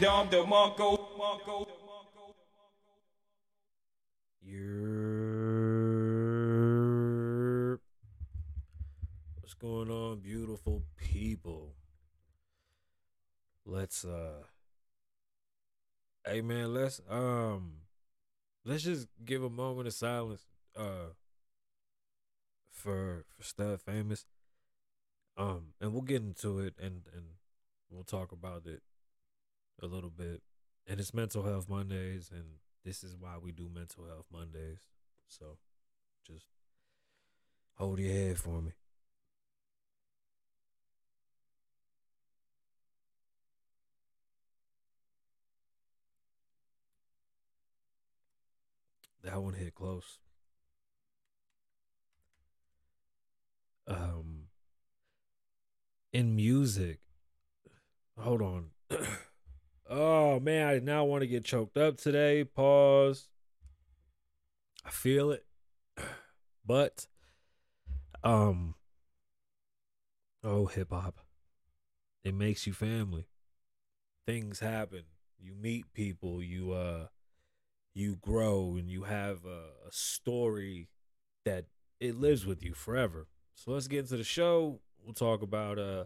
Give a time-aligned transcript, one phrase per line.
[0.00, 1.16] Dom DeMarco.
[1.16, 1.66] Marco.
[4.44, 4.98] Yerp.
[9.40, 11.76] What's going on, beautiful people?
[13.64, 14.42] Let's uh
[16.26, 17.74] Hey man, let's um
[18.64, 20.44] let's just give a moment of silence
[20.76, 21.12] uh
[22.72, 24.26] for for Stud Famous.
[25.36, 27.26] Um and we'll get into it and and
[27.90, 28.82] we'll talk about it
[29.82, 30.42] a little bit.
[30.86, 32.44] And it's mental health Mondays and
[32.84, 34.80] this is why we do mental health Mondays.
[35.26, 35.56] So
[36.26, 36.46] just
[37.74, 38.72] hold your head for me.
[49.22, 50.18] That one hit close.
[53.86, 54.48] Um
[56.12, 57.00] in music.
[58.18, 58.70] Hold on.
[59.88, 62.44] oh man, I did not want to get choked up today.
[62.44, 63.28] Pause.
[64.84, 65.44] I feel it.
[66.66, 67.08] But
[68.22, 68.74] um
[70.42, 71.20] oh hip hop.
[72.24, 73.26] It makes you family.
[74.26, 75.02] Things happen.
[75.38, 77.08] You meet people, you uh
[77.94, 80.88] you grow and you have a, a story
[81.44, 81.66] that
[82.00, 83.26] it lives with you forever.
[83.54, 84.80] So let's get into the show.
[85.04, 86.04] We'll talk about uh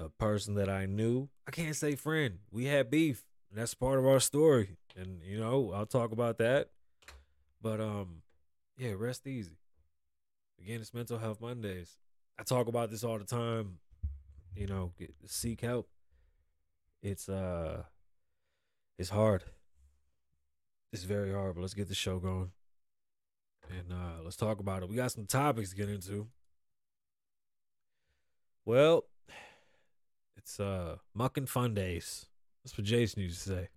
[0.00, 1.28] a person that I knew.
[1.46, 2.38] I can't say friend.
[2.50, 3.24] We had beef.
[3.52, 4.76] That's part of our story.
[4.96, 6.70] And you know, I'll talk about that.
[7.60, 8.22] But um
[8.76, 9.58] yeah, rest easy.
[10.60, 11.98] Again, it's mental health Mondays.
[12.38, 13.78] I talk about this all the time.
[14.56, 15.88] You know, get, seek help.
[17.02, 17.82] It's uh
[18.98, 19.44] it's hard.
[20.92, 22.50] It's very hard, but let's get the show going.
[23.68, 24.88] And uh let's talk about it.
[24.88, 26.28] We got some topics to get into.
[28.64, 29.04] Well,
[30.40, 32.26] it's uh muck and fun days.
[32.64, 33.68] That's what Jason used to say.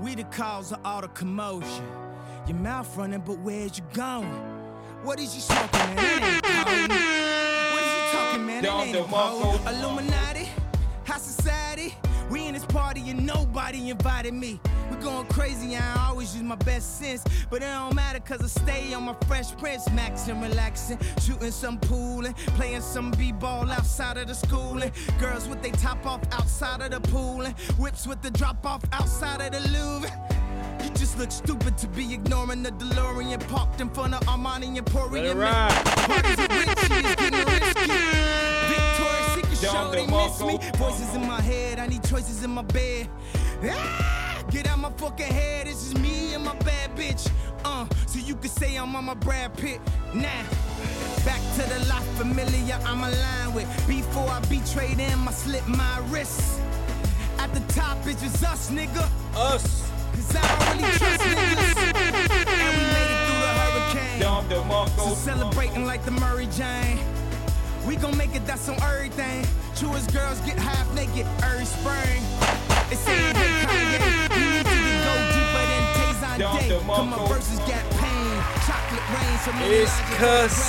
[0.00, 1.84] We the cause of all the commotion.
[2.46, 4.28] Your mouth running, but where's you going?
[5.02, 5.96] What is you smoking, man?
[5.96, 6.92] That ain't.
[7.74, 8.62] What is you talking, man?
[8.62, 10.48] That Dom ain't no Illuminati,
[11.04, 11.94] high society.
[12.30, 14.60] We in this party and nobody invited me.
[14.90, 17.22] We going crazy, I always use my best sense.
[17.50, 19.88] But it don't matter cause I stay on my fresh prince.
[19.90, 24.82] Maxing, relaxing, shooting some pool and playing some b-ball outside of the school.
[24.82, 27.42] And girls with they top off outside of the pool.
[27.42, 30.10] And whips with the drop off outside of the Louvre.
[30.82, 35.38] You just look stupid to be ignoring the DeLorean parked in front of Armani Emporium.
[35.38, 35.70] ride.
[35.84, 38.15] Parties with
[39.92, 40.58] they miss me.
[40.76, 43.08] Voices in my head, I need choices in my bed.
[43.64, 47.30] Ah, get out my fucking head, this is me and my bad bitch.
[47.64, 49.80] Uh, so you can say I'm on my Brad Pitt.
[50.14, 50.28] Nah.
[51.24, 53.66] Back to the life familiar I'm aligned with.
[53.88, 56.60] Before I betrayed them, I slit my wrists.
[57.38, 59.08] At the top, it's just us, nigga.
[59.34, 59.90] Us.
[60.12, 61.76] Cause I don't really trust niggas.
[62.46, 64.20] And we made it through the hurricane.
[64.20, 67.15] Dom So celebrating like the Murray Jane.
[67.86, 69.46] We gon' make it, that's on everything.
[69.76, 72.20] Truest girls get half naked every spring.
[72.90, 74.00] They say, hey, Kanye,
[74.34, 74.76] you need to
[75.06, 76.68] go deeper than Tazon Dom Day.
[76.82, 78.42] Cause my verses got pain.
[78.66, 80.66] Chocolate rain, so many It's Kasabian.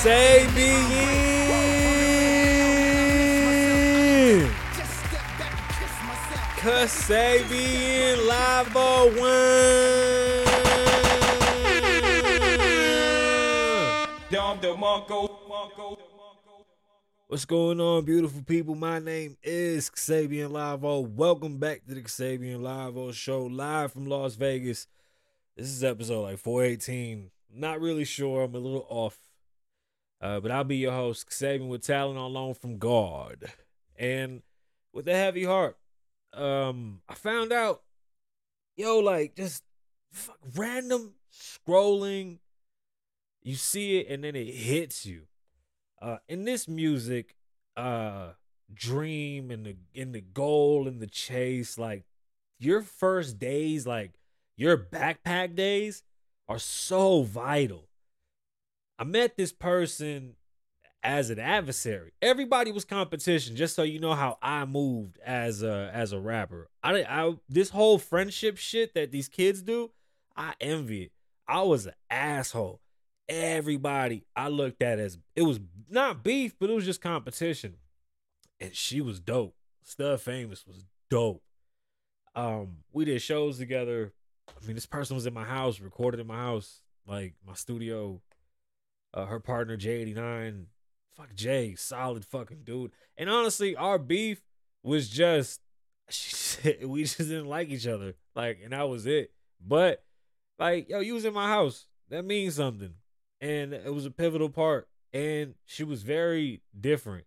[4.78, 6.54] Just step back and kiss myself.
[6.62, 8.76] Kasabian Live
[9.18, 9.38] One.
[14.30, 15.47] Dom DeMarco.
[17.30, 18.74] What's going on, beautiful people?
[18.74, 21.06] My name is Kasabian Lavoe.
[21.06, 24.88] Welcome back to the Kasabian Lavoe show, live from Las Vegas.
[25.58, 27.30] This is episode like 418.
[27.54, 28.44] Not really sure.
[28.44, 29.20] I'm a little off.
[30.22, 33.52] Uh, but I'll be your host, Kasabian with talent on loan from God.
[33.98, 34.42] And
[34.94, 35.78] with a heavy heart,
[36.34, 37.82] um, I found out,
[38.78, 39.64] yo, like just
[40.14, 42.38] fuck, random scrolling.
[43.44, 45.24] You see it and then it hits you
[46.02, 47.36] uh in this music
[47.76, 48.30] uh
[48.74, 52.04] dream and the in the goal and the chase like
[52.60, 54.14] your first days like
[54.56, 56.04] your backpack days
[56.48, 57.88] are so vital.
[58.98, 60.36] I met this person
[61.04, 62.12] as an adversary.
[62.22, 66.70] Everybody was competition just so you know how i moved as a as a rapper.
[66.84, 69.92] I, I this whole friendship shit that these kids do
[70.36, 71.12] i envy it.
[71.48, 72.82] I was an asshole
[73.30, 75.60] everybody I looked at as it was
[75.90, 77.76] not beef, but it was just competition.
[78.60, 79.56] And she was dope.
[79.84, 81.44] Stud Famous was dope.
[82.36, 84.14] Um, we did shows together.
[84.50, 88.22] I mean, this person was in my house, recorded in my house, like my studio.
[89.14, 90.66] Uh, her partner J89
[91.18, 92.92] fuck Jay, solid fucking dude.
[93.18, 94.42] And honestly, our beef
[94.84, 95.62] was just
[96.84, 98.14] we just didn't like each other.
[98.36, 99.32] Like, and that was it.
[99.66, 100.04] But
[100.60, 101.88] like, yo, you was in my house.
[102.10, 102.94] That means something.
[103.40, 104.88] And it was a pivotal part.
[105.14, 107.26] And she was very different.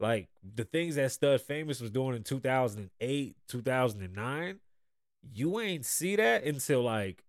[0.00, 4.60] Like the things that Stud Famous was doing in 2008, 2009,
[5.32, 7.24] you ain't see that until like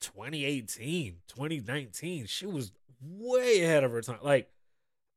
[0.00, 2.26] 2018, 2019.
[2.26, 4.18] She was way ahead of her time.
[4.22, 4.50] Like,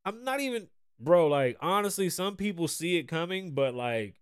[0.06, 0.68] I'm not even,
[1.00, 4.16] bro, like, honestly, some people see it coming, but like,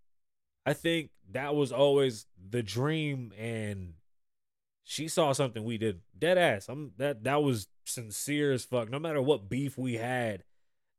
[0.66, 3.94] I think that was always the dream and
[4.86, 6.70] she saw something we did dead ass.
[6.70, 8.90] I'm that that was sincere as fuck.
[8.90, 10.44] No matter what beef we had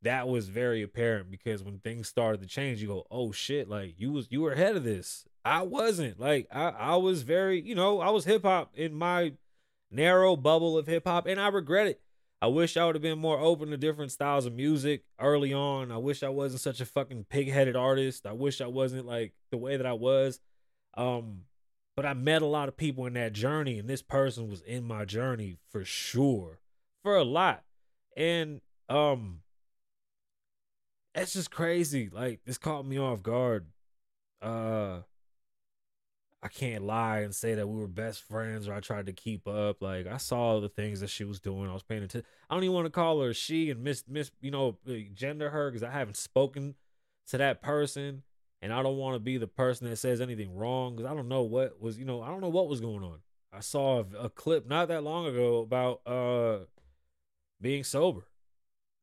[0.03, 3.95] that was very apparent because when things started to change you go oh shit like
[3.97, 5.25] you was you were ahead of this.
[5.43, 6.19] I wasn't.
[6.19, 9.33] Like i i was very you know i was hip-hop in my
[9.89, 12.01] narrow bubble of hip-hop and i regret it.
[12.41, 15.93] I wish i would have been more open to different styles of music early on.
[15.93, 18.27] I wish i wasn't such a fucking pig-headed artist.
[18.27, 20.41] I wish i wasn't like the way that i was.
[20.95, 21.43] Um
[21.97, 24.85] but I met a lot of people in that journey, and this person was in
[24.85, 26.59] my journey for sure,
[27.03, 27.63] for a lot.
[28.15, 29.39] And um
[31.13, 32.09] that's just crazy.
[32.13, 33.65] Like this caught me off guard.
[34.41, 34.99] Uh
[36.43, 39.47] I can't lie and say that we were best friends or I tried to keep
[39.47, 39.81] up.
[39.81, 41.67] Like I saw the things that she was doing.
[41.67, 42.29] I was paying attention.
[42.47, 44.77] I don't even want to call her she and miss miss you know
[45.15, 46.75] gender her because I haven't spoken
[47.29, 48.21] to that person
[48.61, 51.27] and I don't want to be the person that says anything wrong because I don't
[51.27, 53.19] know what was, you know, I don't know what was going on.
[53.53, 56.65] I saw a, a clip not that long ago about uh
[57.61, 58.27] being sober.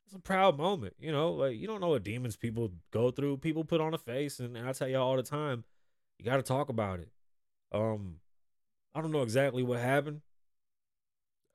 [0.07, 3.39] It's a proud moment, you know, like you don't know what demons people go through.
[3.39, 5.65] People put on a face, and, and I tell you all all the time,
[6.19, 7.09] you got to talk about it.
[7.73, 8.17] Um,
[8.95, 10.21] I don't know exactly what happened.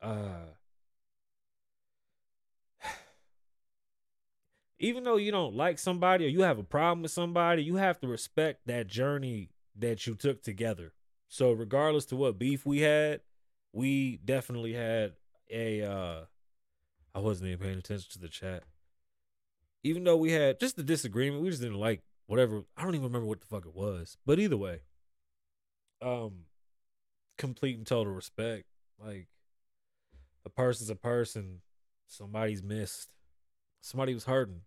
[0.02, 0.54] Uh,
[4.80, 8.00] even though you don't like somebody or you have a problem with somebody, you have
[8.00, 10.94] to respect that journey that you took together.
[11.28, 13.20] So regardless to what beef we had,
[13.72, 15.12] we definitely had
[15.50, 16.20] a uh
[17.14, 18.62] I wasn't even paying attention to the chat.
[19.84, 22.62] Even though we had just a disagreement, we just didn't like whatever.
[22.76, 24.16] I don't even remember what the fuck it was.
[24.24, 24.80] But either way,
[26.00, 26.46] um
[27.36, 28.64] complete and total respect.
[28.98, 29.28] Like
[30.46, 31.60] a person's a person.
[32.06, 33.12] Somebody's missed.
[33.82, 34.62] Somebody was hurting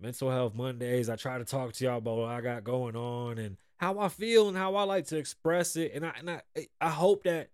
[0.00, 1.08] mental health Mondays.
[1.08, 4.08] I try to talk to y'all about what I got going on and how I
[4.08, 5.92] feel and how I like to express it.
[5.94, 6.42] And I and I
[6.80, 7.50] I hope that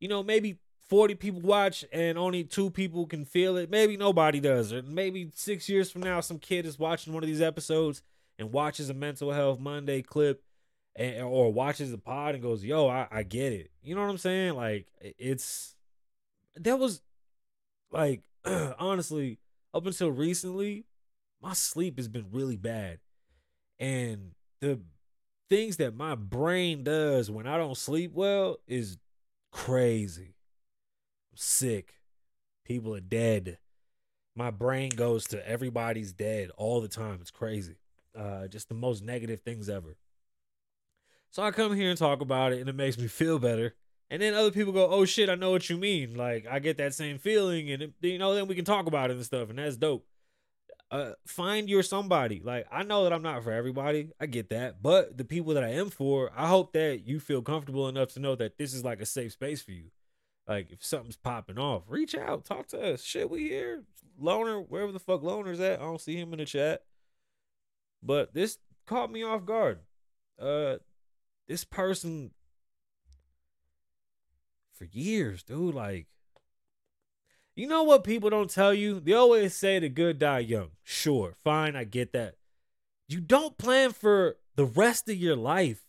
[0.00, 0.58] you know maybe
[0.88, 3.70] 40 people watch and only two people can feel it.
[3.70, 4.72] Maybe nobody does.
[4.72, 8.02] Or maybe 6 years from now some kid is watching one of these episodes
[8.38, 10.42] and watches a mental health Monday clip
[10.94, 14.10] and or watches the pod and goes, "Yo, I I get it." You know what
[14.10, 14.54] I'm saying?
[14.54, 15.74] Like it's
[16.56, 17.00] that was
[17.90, 19.38] like honestly
[19.72, 20.84] up until recently
[21.42, 23.00] my sleep has been really bad.
[23.78, 24.30] And
[24.60, 24.80] the
[25.50, 28.96] things that my brain does when I don't sleep well is
[29.50, 30.36] crazy.
[31.32, 31.94] I'm sick.
[32.64, 33.58] People are dead.
[34.36, 37.18] My brain goes to everybody's dead all the time.
[37.20, 37.76] It's crazy.
[38.16, 39.96] Uh, just the most negative things ever.
[41.30, 43.74] So I come here and talk about it, and it makes me feel better.
[44.10, 46.76] And then other people go, "Oh shit, I know what you mean." Like I get
[46.76, 49.48] that same feeling, and it, you know, then we can talk about it and stuff,
[49.48, 50.06] and that's dope
[50.92, 52.42] uh, find your somebody.
[52.44, 54.10] Like I know that I'm not for everybody.
[54.20, 54.82] I get that.
[54.82, 58.20] But the people that I am for, I hope that you feel comfortable enough to
[58.20, 59.86] know that this is like a safe space for you.
[60.46, 63.02] Like if something's popping off, reach out, talk to us.
[63.02, 63.84] Shit, we here.
[64.20, 65.80] Loner, wherever the fuck Loner's at.
[65.80, 66.82] I don't see him in the chat.
[68.02, 69.80] But this caught me off guard.
[70.38, 70.76] Uh
[71.48, 72.32] this person
[74.74, 76.06] for years, dude, like
[77.54, 79.00] you know what people don't tell you?
[79.00, 80.70] They always say the good die young.
[80.82, 82.36] Sure, fine, I get that.
[83.08, 85.84] You don't plan for the rest of your life.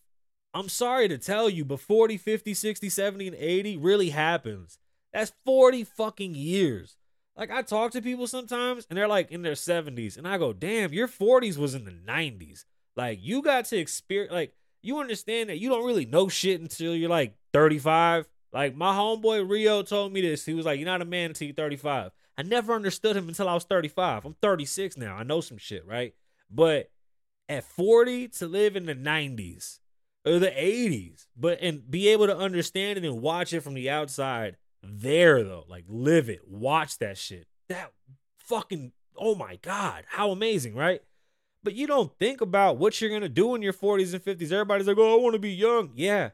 [0.53, 4.77] I'm sorry to tell you, but 40, 50, 60, 70, and 80 really happens.
[5.11, 6.97] That's 40 fucking years.
[7.35, 10.53] Like I talk to people sometimes and they're like in their 70s and I go,
[10.53, 12.65] "Damn, your 40s was in the 90s."
[12.95, 14.53] Like you got to experience like
[14.83, 18.27] you understand that you don't really know shit until you're like 35.
[18.53, 20.45] Like my homeboy Rio told me this.
[20.45, 23.49] He was like, "You're not a man until you're 35." I never understood him until
[23.49, 24.25] I was 35.
[24.25, 25.15] I'm 36 now.
[25.15, 26.13] I know some shit, right?
[26.49, 26.89] But
[27.49, 29.79] at 40 to live in the 90s
[30.25, 33.89] or the 80s, but and be able to understand it and watch it from the
[33.89, 37.47] outside there though, like live it, watch that shit.
[37.69, 37.91] That
[38.37, 41.01] fucking oh my god, how amazing, right?
[41.63, 44.51] But you don't think about what you're gonna do in your 40s and 50s.
[44.51, 46.31] Everybody's like, "Oh, I want to be young." Yeah,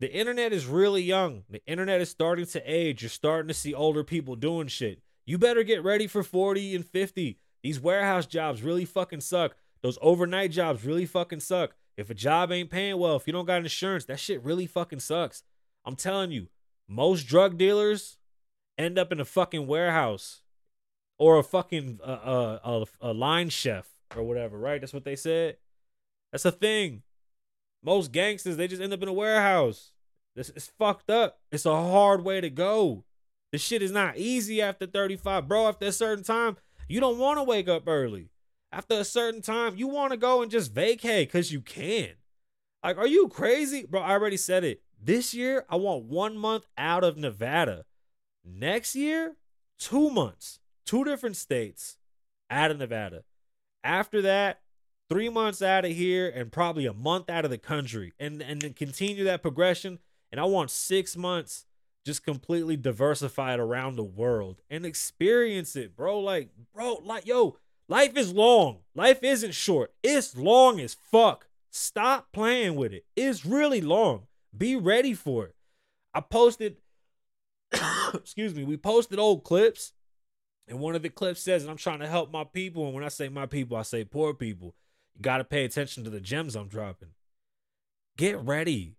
[0.00, 1.44] the internet is really young.
[1.50, 3.02] The internet is starting to age.
[3.02, 5.02] You're starting to see older people doing shit.
[5.26, 7.38] You better get ready for 40 and 50.
[7.62, 9.56] These warehouse jobs really fucking suck.
[9.82, 11.74] Those overnight jobs really fucking suck.
[11.96, 15.00] If a job ain't paying well, if you don't got insurance, that shit really fucking
[15.00, 15.42] sucks.
[15.84, 16.48] I'm telling you,
[16.88, 18.16] most drug dealers
[18.78, 20.40] end up in a fucking warehouse
[21.18, 24.80] or a fucking uh, uh, a, a line chef or whatever, right?
[24.80, 25.58] That's what they said.
[26.32, 27.02] That's a thing.
[27.82, 29.92] Most gangsters, they just end up in a warehouse.
[30.36, 31.40] This is fucked up.
[31.50, 33.04] It's a hard way to go.
[33.52, 35.48] The shit is not easy after 35.
[35.48, 36.56] Bro, after a certain time,
[36.88, 38.30] you don't want to wake up early.
[38.72, 42.10] After a certain time, you want to go and just vacate because you can.
[42.84, 43.84] Like, are you crazy?
[43.84, 44.82] Bro, I already said it.
[45.02, 47.84] This year, I want one month out of Nevada.
[48.44, 49.36] Next year,
[49.78, 51.96] two months, two different states
[52.48, 53.24] out of Nevada.
[53.82, 54.60] After that,
[55.10, 58.62] three months out of here and probably a month out of the country and, and
[58.62, 59.98] then continue that progression.
[60.30, 61.66] And I want six months
[62.06, 66.20] just completely diversified around the world and experience it, bro.
[66.20, 67.56] Like, bro, like, yo,
[67.88, 68.78] life is long.
[68.94, 69.92] Life isn't short.
[70.02, 71.48] It's long as fuck.
[71.70, 73.04] Stop playing with it.
[73.16, 74.28] It's really long.
[74.56, 75.56] Be ready for it.
[76.14, 76.76] I posted,
[78.14, 79.92] excuse me, we posted old clips.
[80.68, 82.86] And one of the clips says, and I'm trying to help my people.
[82.86, 84.74] And when I say my people, I say poor people.
[85.14, 87.10] You got to pay attention to the gems I'm dropping.
[88.16, 88.96] Get ready.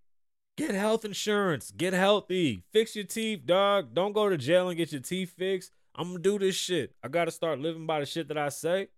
[0.58, 1.72] Get health insurance.
[1.72, 2.63] Get healthy.
[2.72, 3.94] Fix your teeth, dog.
[3.94, 5.72] Don't go to jail and get your teeth fixed.
[5.96, 6.96] I'm gonna do this shit.
[7.03, 8.89] I gotta start living by the shit that I say.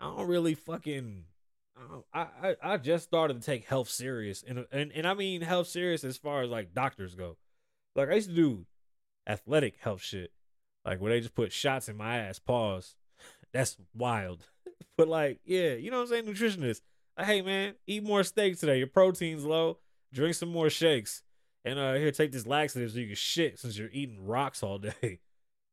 [0.00, 1.24] I don't really fucking.
[2.12, 5.68] I I, I just started to take health serious, and, and and I mean health
[5.68, 7.36] serious as far as like doctors go.
[7.94, 8.66] Like I used to do
[9.26, 10.32] athletic health shit,
[10.84, 12.38] like where they just put shots in my ass.
[12.38, 12.96] Pause.
[13.52, 14.44] That's wild.
[14.96, 16.26] but like, yeah, you know what I'm saying?
[16.26, 16.80] Nutritionist.
[17.16, 18.78] Like, hey man, eat more steak today.
[18.78, 19.78] Your protein's low.
[20.12, 21.22] Drink some more shakes.
[21.64, 24.78] And uh here, take this laxative so you can shit since you're eating rocks all
[25.02, 25.20] day.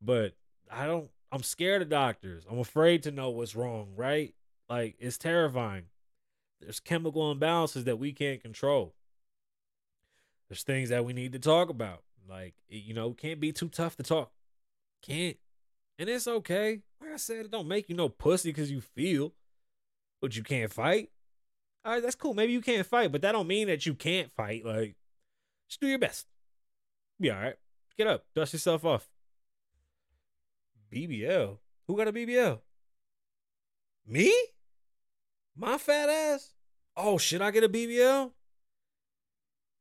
[0.02, 0.34] But
[0.70, 2.46] I don't I'm scared of doctors.
[2.50, 4.34] I'm afraid to know what's wrong, right?
[4.70, 5.86] Like it's terrifying.
[6.60, 8.94] There's chemical imbalances that we can't control.
[10.48, 12.04] There's things that we need to talk about.
[12.30, 14.32] Like, you know, can't be too tough to talk.
[15.02, 15.38] Can't.
[15.98, 16.82] And it's okay.
[17.12, 19.34] I said, it don't make you no pussy because you feel,
[20.22, 21.10] but you can't fight.
[21.84, 22.34] All right, that's cool.
[22.34, 24.66] Maybe you can't fight, but that don't mean that you can't fight.
[24.66, 24.96] Like,
[25.68, 26.28] just do your best.
[27.20, 27.56] Be all right.
[27.98, 29.10] Get up, dust yourself off.
[30.92, 31.58] BBL.
[31.88, 32.60] Who got a BBL?
[34.08, 34.34] Me?
[35.56, 36.54] My fat ass?
[36.96, 38.32] Oh, should I get a BBL?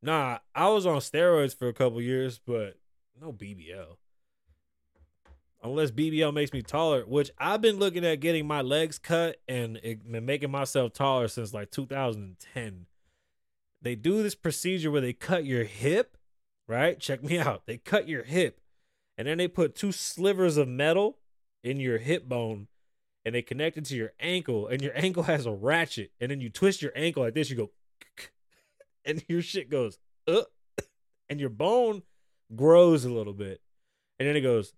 [0.02, 2.78] Nah, I was on steroids for a couple years, but
[3.20, 3.96] no BBL
[5.62, 9.78] unless BBL makes me taller, which I've been looking at getting my legs cut and
[9.82, 12.86] it, making myself taller since like 2010.
[13.82, 16.16] They do this procedure where they cut your hip,
[16.66, 16.98] right?
[16.98, 17.62] Check me out.
[17.66, 18.60] They cut your hip
[19.20, 21.18] and then they put two slivers of metal
[21.62, 22.68] in your hip bone
[23.24, 26.40] and they connect it to your ankle and your ankle has a ratchet and then
[26.40, 27.70] you twist your ankle like this you go
[29.04, 30.40] and your shit goes uh,
[31.28, 32.02] and your bone
[32.56, 33.60] grows a little bit
[34.18, 34.72] and then it goes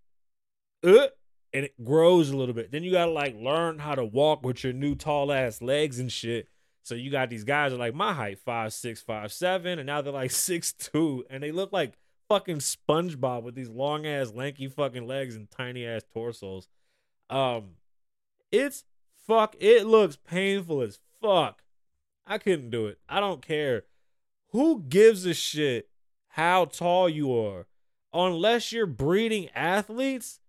[0.84, 1.08] uh,
[1.52, 2.70] and it grows a little bit.
[2.70, 6.10] Then you gotta like learn how to walk with your new tall ass legs and
[6.10, 6.48] shit.
[6.84, 10.02] So you got these guys are like my height, five six, five seven, and now
[10.02, 11.94] they're like six two, and they look like
[12.28, 16.68] fucking SpongeBob with these long ass lanky fucking legs and tiny ass torsos.
[17.28, 17.76] Um,
[18.50, 18.84] it's
[19.26, 19.54] fuck.
[19.60, 21.62] It looks painful as fuck.
[22.26, 22.98] I couldn't do it.
[23.08, 23.84] I don't care.
[24.50, 25.88] Who gives a shit
[26.28, 27.66] how tall you are?
[28.12, 30.40] Unless you're breeding athletes,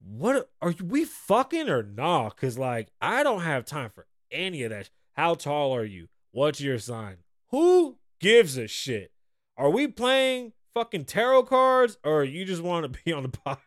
[0.00, 2.30] what are we fucking or nah?
[2.30, 4.90] Cause like I don't have time for any of that.
[5.14, 6.08] How tall are you?
[6.30, 7.18] What's your sign?
[7.50, 9.12] Who gives a shit?
[9.56, 13.60] Are we playing fucking tarot cards or you just want to be on the pot?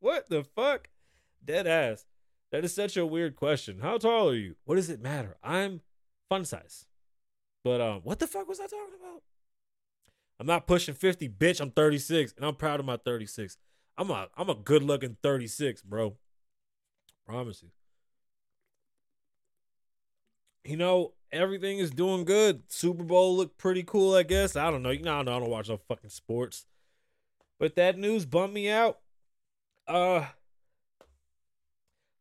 [0.00, 0.88] what the fuck?
[1.44, 2.06] Dead ass.
[2.52, 3.78] That is such a weird question.
[3.80, 4.56] How tall are you?
[4.64, 5.36] What does it matter?
[5.42, 5.80] I'm
[6.28, 6.86] fun size.
[7.64, 9.22] But um, what the fuck was I talking about?
[10.38, 11.60] I'm not pushing 50, bitch.
[11.60, 13.56] I'm 36, and I'm proud of my 36.
[14.00, 16.16] I'm a I'm a good looking 36, bro.
[17.26, 17.68] Promise you.
[20.64, 22.62] You know, everything is doing good.
[22.68, 24.56] Super Bowl looked pretty cool, I guess.
[24.56, 24.88] I don't know.
[24.88, 26.64] You know, I don't watch no fucking sports.
[27.58, 29.00] But that news bummed me out.
[29.86, 30.24] Uh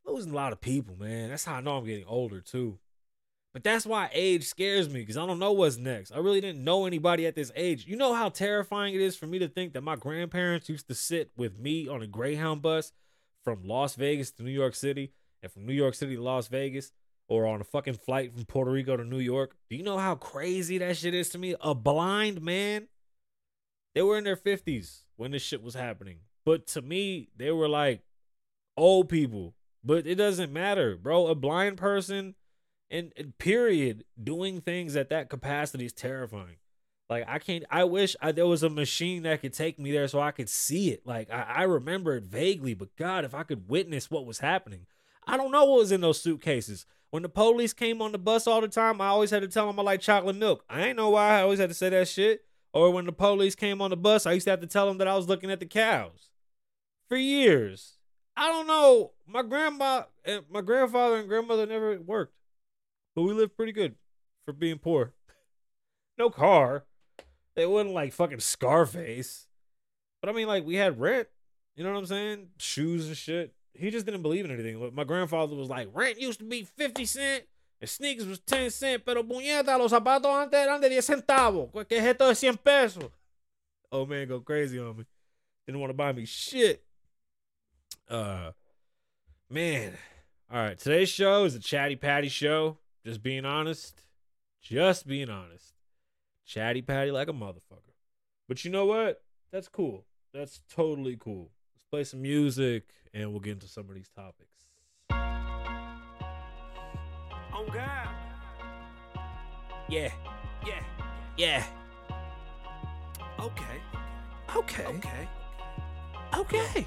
[0.05, 1.29] losing a lot of people, man.
[1.29, 2.77] That's how I know I'm getting older too.
[3.53, 6.11] But that's why age scares me because I don't know what's next.
[6.11, 7.87] I really didn't know anybody at this age.
[7.87, 10.95] You know how terrifying it is for me to think that my grandparents used to
[10.95, 12.91] sit with me on a Greyhound bus
[13.43, 16.91] from Las Vegas to New York City and from New York City to Las Vegas
[17.27, 19.55] or on a fucking flight from Puerto Rico to New York.
[19.69, 21.55] Do you know how crazy that shit is to me?
[21.61, 22.87] A blind man.
[23.95, 26.19] They were in their 50s when this shit was happening.
[26.45, 28.01] But to me, they were like
[28.77, 29.55] old people.
[29.83, 31.27] But it doesn't matter, bro.
[31.27, 32.35] A blind person
[32.91, 36.57] and and period doing things at that capacity is terrifying.
[37.09, 37.63] Like I can't.
[37.69, 40.49] I wish I, there was a machine that could take me there so I could
[40.49, 41.05] see it.
[41.05, 44.85] Like I, I remember it vaguely, but God, if I could witness what was happening,
[45.25, 46.85] I don't know what was in those suitcases.
[47.11, 49.65] When the police came on the bus all the time, I always had to tell
[49.65, 50.63] them I like chocolate milk.
[50.69, 52.45] I ain't know why I always had to say that shit.
[52.71, 54.99] Or when the police came on the bus, I used to have to tell them
[54.99, 56.29] that I was looking at the cows.
[57.07, 57.97] For years,
[58.37, 59.13] I don't know.
[59.25, 62.35] My grandma, eh, my grandfather and grandmother never worked,
[63.15, 63.95] but we lived pretty good
[64.45, 65.13] for being poor.
[66.17, 66.83] No car.
[67.55, 69.47] They wasn't like fucking Scarface.
[70.21, 71.29] But I mean, like, we had rent.
[71.77, 72.47] You know what I'm saying?
[72.57, 73.53] Shoes and shit.
[73.73, 74.81] He just didn't believe in anything.
[74.81, 77.45] But My grandfather was like, rent used to be 50 cent
[77.79, 81.71] and sneakers was 10 cent, pero puñeta, los zapatos antes eran de 10 centavos.
[81.87, 83.05] ¿Qué es esto de 100 pesos?
[83.91, 85.05] Oh man, go crazy on me.
[85.65, 86.83] Didn't want to buy me shit.
[88.09, 88.51] Uh,
[89.49, 89.93] man.
[90.51, 92.77] All right, today's show is a chatty patty show.
[93.05, 94.03] Just being honest.
[94.61, 95.73] Just being honest.
[96.45, 97.93] Chatty patty like a motherfucker.
[98.47, 99.21] But you know what?
[99.51, 100.05] That's cool.
[100.33, 101.51] That's totally cool.
[101.75, 104.67] Let's play some music and we'll get into some of these topics.
[107.51, 108.09] Oh God.
[109.87, 110.11] Yeah.
[110.65, 110.83] Yeah.
[111.37, 111.63] Yeah.
[113.39, 113.81] Okay.
[114.55, 114.85] Okay.
[114.85, 115.29] Okay.
[116.37, 116.85] Okay.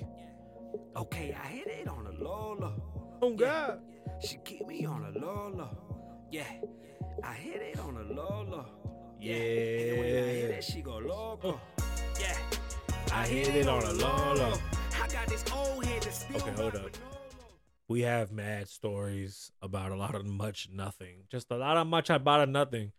[0.95, 2.75] Okay, I hit it on a Lola.
[3.23, 3.81] Oh God.
[4.21, 5.71] She keep me on a Lola.
[6.33, 6.45] Yeah.
[7.23, 8.65] I hit it on a low low.
[9.21, 9.35] Yeah.
[9.35, 11.61] And when I hit it, she go loco.
[12.19, 12.35] Yeah.
[13.13, 14.55] I hit it on a low
[14.99, 16.91] I got this old head that's still Okay, hold up.
[17.87, 21.25] We have mad stories about a lot of much nothing.
[21.31, 22.93] Just a lot of much about a nothing.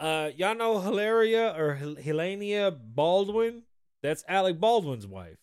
[0.00, 3.62] Uh, y'all know Hilaria or Hel- Helenia Baldwin?
[4.02, 5.38] That's Alec Baldwin's wife.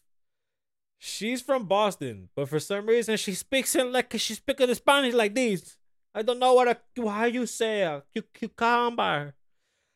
[0.99, 5.13] She's from Boston, but for some reason she speaks in like she speaks in Spanish
[5.13, 5.77] like this.
[6.15, 9.33] I don't know what a, how you say a cu- cucumber.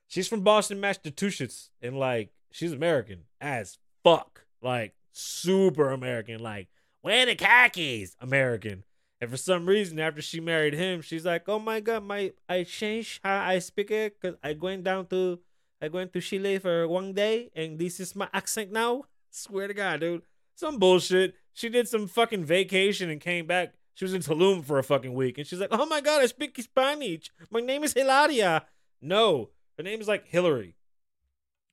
[0.07, 6.69] She's from Boston, Massachusetts, and like she's American as fuck, like super American, like
[7.01, 8.83] where the khakis, American.
[9.19, 12.63] And for some reason, after she married him, she's like, "Oh my god, my I
[12.63, 15.39] changed how I speak it because I went down to
[15.81, 19.73] I went to Chile for one day, and this is my accent now." Swear to
[19.73, 20.23] God, dude,
[20.55, 21.35] some bullshit.
[21.53, 23.73] She did some fucking vacation and came back.
[23.97, 26.27] She was in Tulum for a fucking week, and she's like, "Oh my god, I
[26.27, 27.31] speak Spanish.
[27.49, 28.67] My name is Hilaria."
[29.01, 30.75] No, her name is like Hillary.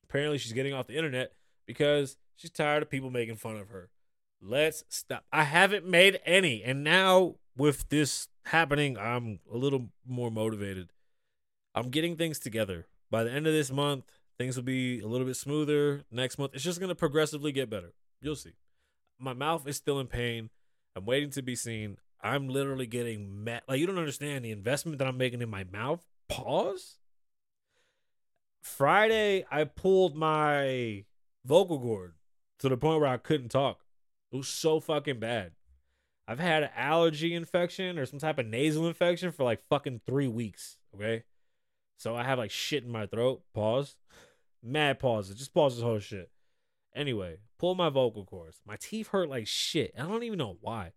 [0.09, 1.33] Apparently, she's getting off the internet
[1.67, 3.91] because she's tired of people making fun of her.
[4.41, 5.25] Let's stop.
[5.31, 6.63] I haven't made any.
[6.63, 10.93] And now with this happening, I'm a little more motivated.
[11.75, 12.87] I'm getting things together.
[13.11, 14.05] By the end of this month,
[14.39, 16.01] things will be a little bit smoother.
[16.09, 17.93] Next month, it's just going to progressively get better.
[18.19, 18.53] You'll see.
[19.19, 20.49] My mouth is still in pain.
[20.95, 21.97] I'm waiting to be seen.
[22.25, 23.61] I'm literally getting mad.
[23.67, 26.03] Like, you don't understand the investment that I'm making in my mouth.
[26.27, 26.97] Pause.
[28.63, 31.05] Friday, I pulled my
[31.45, 32.13] vocal cord
[32.59, 33.81] to the point where I couldn't talk.
[34.31, 35.51] It was so fucking bad.
[36.27, 40.27] I've had an allergy infection or some type of nasal infection for like fucking three
[40.27, 40.77] weeks.
[40.95, 41.25] Okay.
[41.97, 43.43] So I have like shit in my throat.
[43.53, 43.95] Pause.
[44.63, 45.35] Mad pauses.
[45.35, 46.31] Just pause this whole shit.
[46.95, 48.61] Anyway, pull my vocal cords.
[48.65, 49.93] My teeth hurt like shit.
[49.95, 50.93] I don't even know why.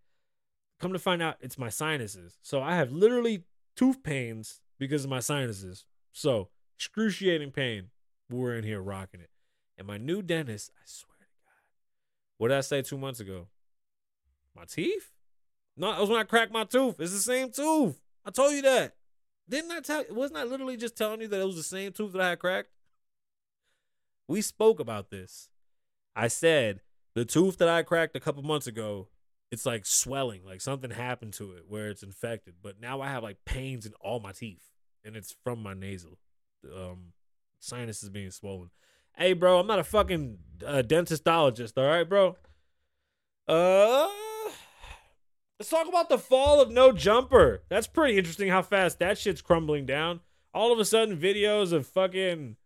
[0.81, 2.39] Come to find out, it's my sinuses.
[2.43, 3.45] So I have literally
[3.77, 5.85] tooth pains because of my sinuses.
[6.13, 7.89] So excruciating pain.
[8.31, 9.31] We're in here rocking it.
[9.77, 11.53] And my new dentist, I swear to God.
[12.37, 13.49] What did I say two months ago?
[14.55, 15.11] My teeth?
[15.77, 17.01] No, it was when I cracked my tooth.
[17.01, 18.01] It's the same tooth.
[18.25, 18.95] I told you that.
[19.49, 22.13] Didn't I tell wasn't I literally just telling you that it was the same tooth
[22.13, 22.69] that I had cracked?
[24.27, 25.49] We spoke about this.
[26.15, 26.81] I said
[27.15, 29.09] the tooth that I cracked a couple months ago,
[29.51, 32.55] it's like swelling, like something happened to it where it's infected.
[32.63, 34.71] But now I have like pains in all my teeth,
[35.05, 36.19] and it's from my nasal.
[36.65, 37.13] Um,
[37.61, 38.71] sinus is being swollen.
[39.17, 42.37] Hey, bro, I'm not a fucking uh, dentistologist, all right, bro.
[43.49, 44.09] Uh,
[45.59, 47.63] let's talk about the fall of No Jumper.
[47.69, 50.21] That's pretty interesting how fast that shit's crumbling down.
[50.55, 52.57] All of a sudden, videos of fucking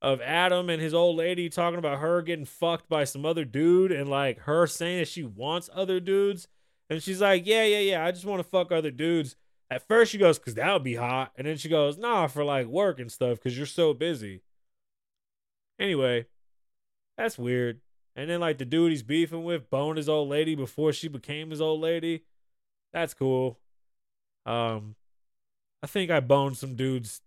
[0.00, 3.90] of Adam and his old lady talking about her getting fucked by some other dude
[3.90, 6.46] and like her saying that she wants other dudes.
[6.88, 9.36] And she's like, yeah, yeah, yeah, I just want to fuck other dudes.
[9.70, 11.32] At first, she goes, because that would be hot.
[11.36, 14.42] And then she goes, nah, for like work and stuff, because you're so busy.
[15.78, 16.26] Anyway,
[17.16, 17.80] that's weird.
[18.16, 21.50] And then, like, the dude he's beefing with boned his old lady before she became
[21.50, 22.24] his old lady.
[22.92, 23.60] That's cool.
[24.44, 24.96] Um,
[25.84, 27.20] I think I boned some dudes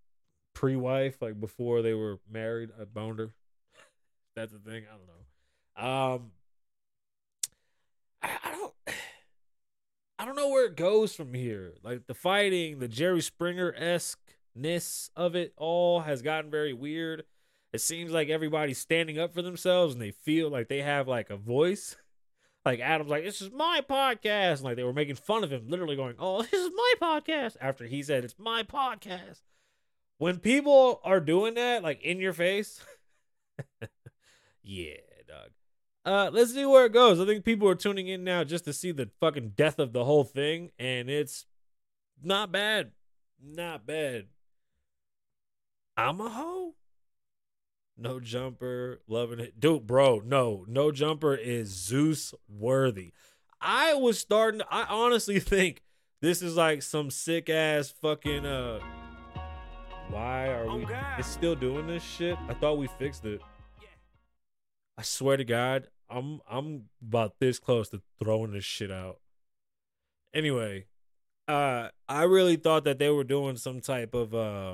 [0.53, 2.69] pre-wife, like before they were married.
[2.79, 3.33] I boned her.
[4.35, 4.83] That's the thing.
[4.87, 6.13] I don't know.
[6.15, 6.31] Um,
[8.21, 8.73] I, I don't.
[10.19, 11.73] I don't know where it goes from here.
[11.83, 14.19] Like the fighting, the Jerry Springer esque
[14.53, 17.23] ness of it all has gotten very weird.
[17.73, 21.29] It seems like everybody's standing up for themselves and they feel like they have like
[21.29, 21.95] a voice.
[22.63, 24.57] Like Adam's like, this is my podcast.
[24.57, 27.57] And like they were making fun of him, literally going, Oh, this is my podcast.
[27.59, 29.39] After he said it's my podcast.
[30.21, 32.79] When people are doing that, like in your face,
[34.63, 35.49] yeah, dog.
[36.05, 37.19] Uh, let's see where it goes.
[37.19, 40.05] I think people are tuning in now just to see the fucking death of the
[40.05, 41.47] whole thing, and it's
[42.21, 42.91] not bad.
[43.43, 44.27] Not bad.
[45.97, 46.75] I'm a hoe.
[47.97, 49.59] No jumper, loving it.
[49.59, 53.11] Dude, bro, no, no jumper is Zeus worthy.
[53.59, 55.81] I was starting, I honestly think
[56.21, 58.81] this is like some sick ass fucking uh
[60.11, 60.85] why are we
[61.17, 62.37] it's still doing this shit?
[62.47, 63.41] I thought we fixed it.
[64.97, 69.19] I swear to God, I'm I'm about this close to throwing this shit out.
[70.33, 70.85] Anyway,
[71.47, 74.73] uh I really thought that they were doing some type of uh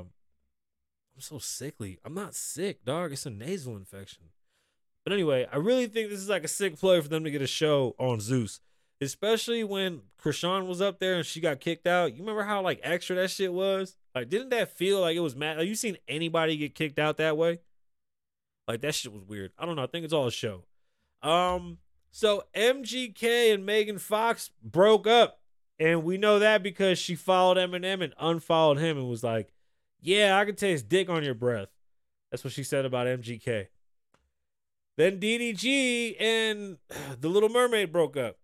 [1.16, 2.00] I'm so sickly.
[2.04, 3.12] I'm not sick, dog.
[3.12, 4.24] It's a nasal infection.
[5.04, 7.42] But anyway, I really think this is like a sick play for them to get
[7.42, 8.60] a show on Zeus.
[9.00, 12.14] Especially when Chrisean was up there and she got kicked out.
[12.14, 13.96] You remember how like extra that shit was?
[14.16, 15.58] Like, didn't that feel like it was mad?
[15.58, 17.60] Like, you seen anybody get kicked out that way?
[18.68, 19.52] Like that shit was weird.
[19.58, 19.84] I don't know.
[19.84, 20.64] I think it's all a show.
[21.22, 21.78] Um,
[22.12, 25.40] so MGK and Megan Fox broke up,
[25.80, 29.54] and we know that because she followed Eminem and unfollowed him and was like,
[30.02, 31.70] "Yeah, I can taste dick on your breath."
[32.32, 33.68] That's what she said about MGK.
[34.98, 36.78] Then DDG and
[37.22, 38.38] the Little Mermaid broke up.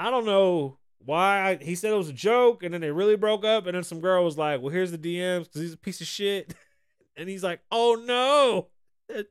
[0.00, 1.58] I don't know why.
[1.60, 3.66] He said it was a joke, and then they really broke up.
[3.66, 6.06] And then some girl was like, "Well, here's the DMs because he's a piece of
[6.06, 6.54] shit."
[7.16, 8.68] and he's like, "Oh no."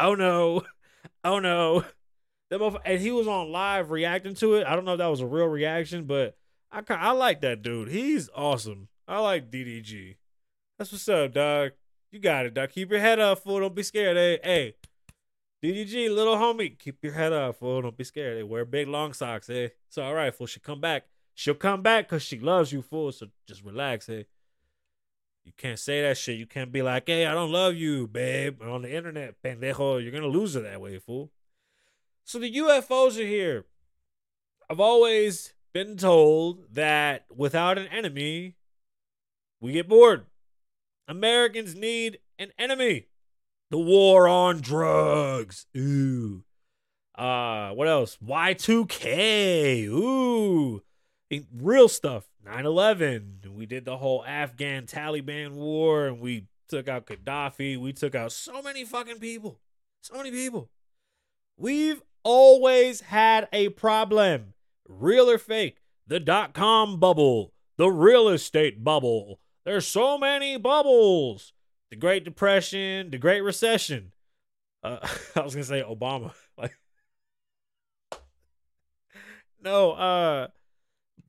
[0.00, 0.62] oh no,
[1.24, 1.84] oh no.
[2.50, 4.66] And he was on live reacting to it.
[4.66, 6.36] I don't know if that was a real reaction, but
[6.72, 7.88] I I like that dude.
[7.88, 8.88] He's awesome.
[9.06, 10.16] I like DDG.
[10.78, 11.72] That's what's up, dog.
[12.10, 12.70] You got it, dog.
[12.70, 13.60] Keep your head up, fool.
[13.60, 14.16] Don't be scared.
[14.16, 14.74] Hey, hey.
[15.62, 17.82] DDG, little homie, keep your head up, fool.
[17.82, 18.38] Don't be scared.
[18.38, 19.72] They wear big long socks, hey.
[19.88, 20.46] It's all right, fool.
[20.46, 21.06] She'll come back.
[21.34, 23.10] She'll come back because she loves you, fool.
[23.10, 24.26] So just relax, hey.
[25.44, 26.38] You can't say that shit.
[26.38, 30.00] You can't be like, hey, I don't love you, babe, on the internet, pendejo.
[30.02, 31.30] You're going to lose her that way, fool.
[32.24, 33.64] So the UFOs are here.
[34.68, 38.56] I've always been told that without an enemy,
[39.60, 40.26] we get bored.
[41.08, 43.06] Americans need an enemy.
[43.70, 45.66] The war on drugs.
[45.76, 46.44] Ooh.
[47.14, 48.16] Uh, what else?
[48.24, 49.84] Y2K.
[49.86, 50.82] Ooh.
[51.54, 52.24] Real stuff.
[52.44, 53.40] 9 11.
[53.50, 57.78] We did the whole Afghan Taliban war and we took out Gaddafi.
[57.78, 59.60] We took out so many fucking people.
[60.02, 60.70] So many people.
[61.56, 64.54] We've always had a problem.
[64.88, 65.78] Real or fake.
[66.06, 67.52] The dot com bubble.
[67.76, 69.40] The real estate bubble.
[69.64, 71.52] There's so many bubbles.
[71.90, 74.12] The Great Depression, the Great Recession.
[74.82, 74.98] Uh,
[75.36, 76.32] I was gonna say Obama.
[76.58, 76.76] Like,
[79.62, 79.92] no.
[79.92, 80.48] Uh,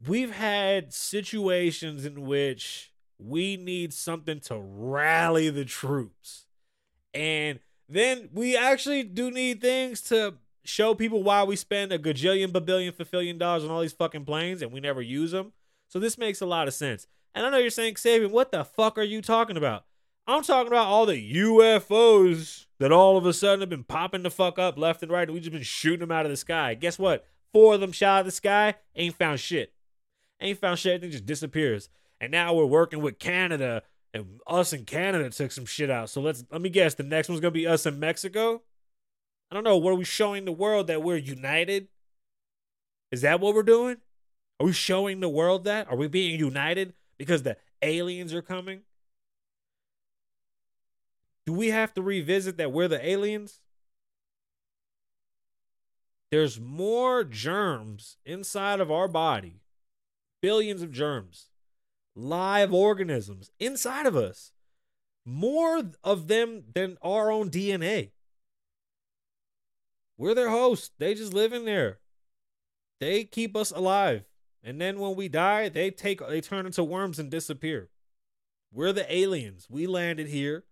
[0.07, 6.45] we've had situations in which we need something to rally the troops.
[7.13, 12.51] And then we actually do need things to show people why we spend a gajillion,
[12.51, 15.53] babillion, fulfillion dollars on all these fucking planes and we never use them.
[15.87, 17.07] So this makes a lot of sense.
[17.35, 19.85] And I know you're saying, Sabian, what the fuck are you talking about?
[20.29, 24.29] I'm talking about all the UFOs that all of a sudden have been popping the
[24.29, 25.27] fuck up left and right.
[25.27, 26.75] And we just been shooting them out of the sky.
[26.75, 27.25] Guess what?
[27.51, 29.73] Four of them shot out of the sky, ain't found shit.
[30.39, 30.93] Ain't found shit.
[30.93, 31.89] Everything just disappears.
[32.21, 33.81] And now we're working with Canada,
[34.13, 36.09] and us in Canada took some shit out.
[36.09, 36.93] So let's let me guess.
[36.93, 38.61] The next one's gonna be us in Mexico.
[39.49, 39.77] I don't know.
[39.77, 41.87] What are we showing the world that we're united?
[43.11, 43.97] Is that what we're doing?
[44.59, 45.89] Are we showing the world that?
[45.89, 48.81] Are we being united because the aliens are coming?
[51.49, 53.59] Do we have to revisit that we're the aliens?
[56.29, 59.61] There's more germs inside of our body
[60.43, 61.47] billions of germs,
[62.15, 64.51] live organisms inside of us,
[65.25, 68.11] more of them than our own DNA.
[70.19, 70.91] We're their hosts.
[70.99, 71.97] They just live in there.
[72.99, 74.25] They keep us alive.
[74.63, 77.89] And then when we die, they take they turn into worms and disappear.
[78.71, 79.65] We're the aliens.
[79.67, 80.65] We landed here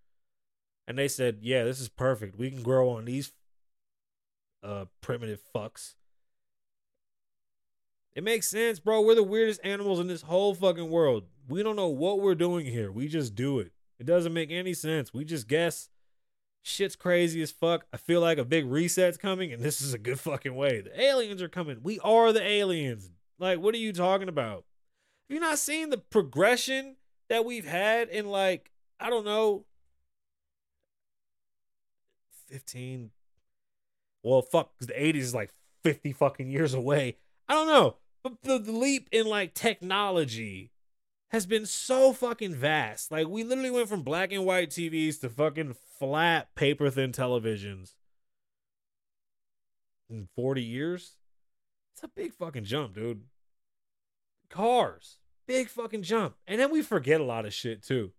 [0.88, 2.38] and they said, "Yeah, this is perfect.
[2.38, 3.34] We can grow on these
[4.63, 5.95] uh primitive fucks."
[8.13, 9.02] It makes sense, bro.
[9.02, 11.26] We're the weirdest animals in this whole fucking world.
[11.47, 12.91] We don't know what we're doing here.
[12.91, 13.73] We just do it.
[14.00, 15.13] It doesn't make any sense.
[15.13, 15.89] We just guess.
[16.63, 17.86] Shit's crazy as fuck.
[17.93, 20.82] I feel like a big reset's coming, and this is a good fucking way.
[20.82, 21.78] The aliens are coming.
[21.82, 23.12] We are the aliens.
[23.39, 24.65] Like, what are you talking about?
[25.30, 26.95] Have you not seen the progression
[27.30, 29.65] that we've had in like, I don't know,
[32.47, 33.12] 15.
[34.23, 35.51] Well, fuck, because the 80s is like
[35.83, 37.17] 50 fucking years away.
[37.47, 37.97] I don't know.
[38.23, 40.71] But the, the leap in like technology
[41.31, 43.12] has been so fucking vast.
[43.12, 47.93] Like, we literally went from black and white TVs to fucking flat, paper thin televisions
[50.10, 51.13] in 40 years.
[51.93, 53.23] It's a big fucking jump, dude.
[54.49, 56.36] Cars, big fucking jump.
[56.47, 58.12] And then we forget a lot of shit too.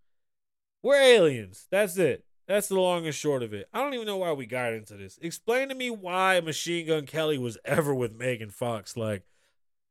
[0.83, 1.67] We're aliens.
[1.71, 2.25] That's it.
[2.49, 3.69] That's the long and short of it.
[3.75, 5.19] I don't even know why we got into this.
[5.21, 8.97] Explain to me why Machine Gun Kelly was ever with Megan Fox.
[8.97, 9.25] Like,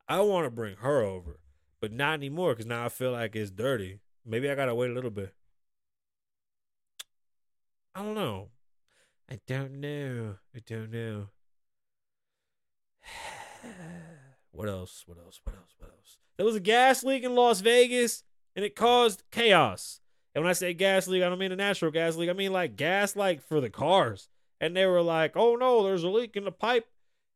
[0.10, 1.40] I want to bring her over,
[1.80, 4.00] but not anymore because now I feel like it's dirty.
[4.26, 5.36] Maybe I gotta wait a little bit.
[7.94, 8.50] I don't know.
[9.30, 10.38] I don't know.
[10.56, 11.28] I don't know.
[14.52, 15.04] what else?
[15.06, 15.40] What else?
[15.44, 15.76] What else?
[15.78, 16.18] What else?
[16.38, 18.24] There was a gas leak in Las Vegas
[18.56, 20.02] and it caused chaos.
[20.38, 22.30] And when I say gas leak, I don't mean a natural gas leak.
[22.30, 24.30] I mean like gas like for the cars.
[24.62, 26.86] And they were like, oh no, there's a leak in the pipe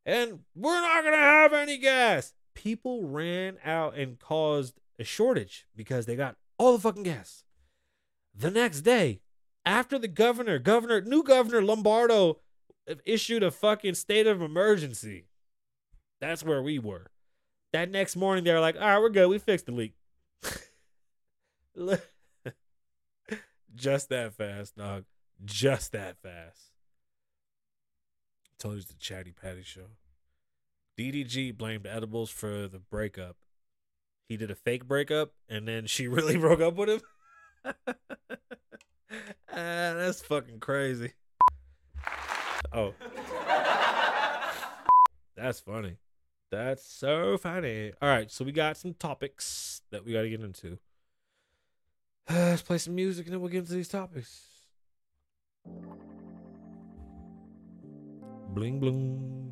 [0.06, 2.36] and we're not going to have any gas.
[2.54, 7.44] People ran out and caused a shortage because they got all the fucking gas.
[8.36, 9.22] The next day,
[9.66, 12.38] after the governor, governor, new governor Lombardo
[13.04, 15.26] issued a fucking state of emergency.
[16.20, 17.08] That's where we were.
[17.74, 19.28] That next morning, they were like, all right, we're good.
[19.28, 19.96] We fixed the leak.
[23.76, 25.06] Just that fast, dog.
[25.44, 26.72] Just that fast.
[28.46, 29.88] I told you it's the Chatty Patty show.
[30.98, 33.38] DDG blamed edibles for the breakup.
[34.28, 37.02] He did a fake breakup and then she really broke up with him.
[37.66, 37.94] ah,
[39.50, 41.14] that's fucking crazy.
[42.74, 42.94] Oh.
[45.36, 45.98] That's funny.
[46.52, 47.94] That's so funny.
[48.02, 50.78] All right, so we got some topics that we got to get into.
[52.30, 54.42] Uh, let's play some music and then we'll get into these topics.
[58.54, 59.52] Bling bling.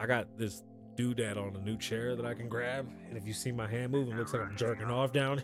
[0.00, 0.62] I got this
[0.96, 3.92] doodad on a new chair that I can grab, and if you see my hand
[3.92, 5.42] moving, looks like I'm jerking off down.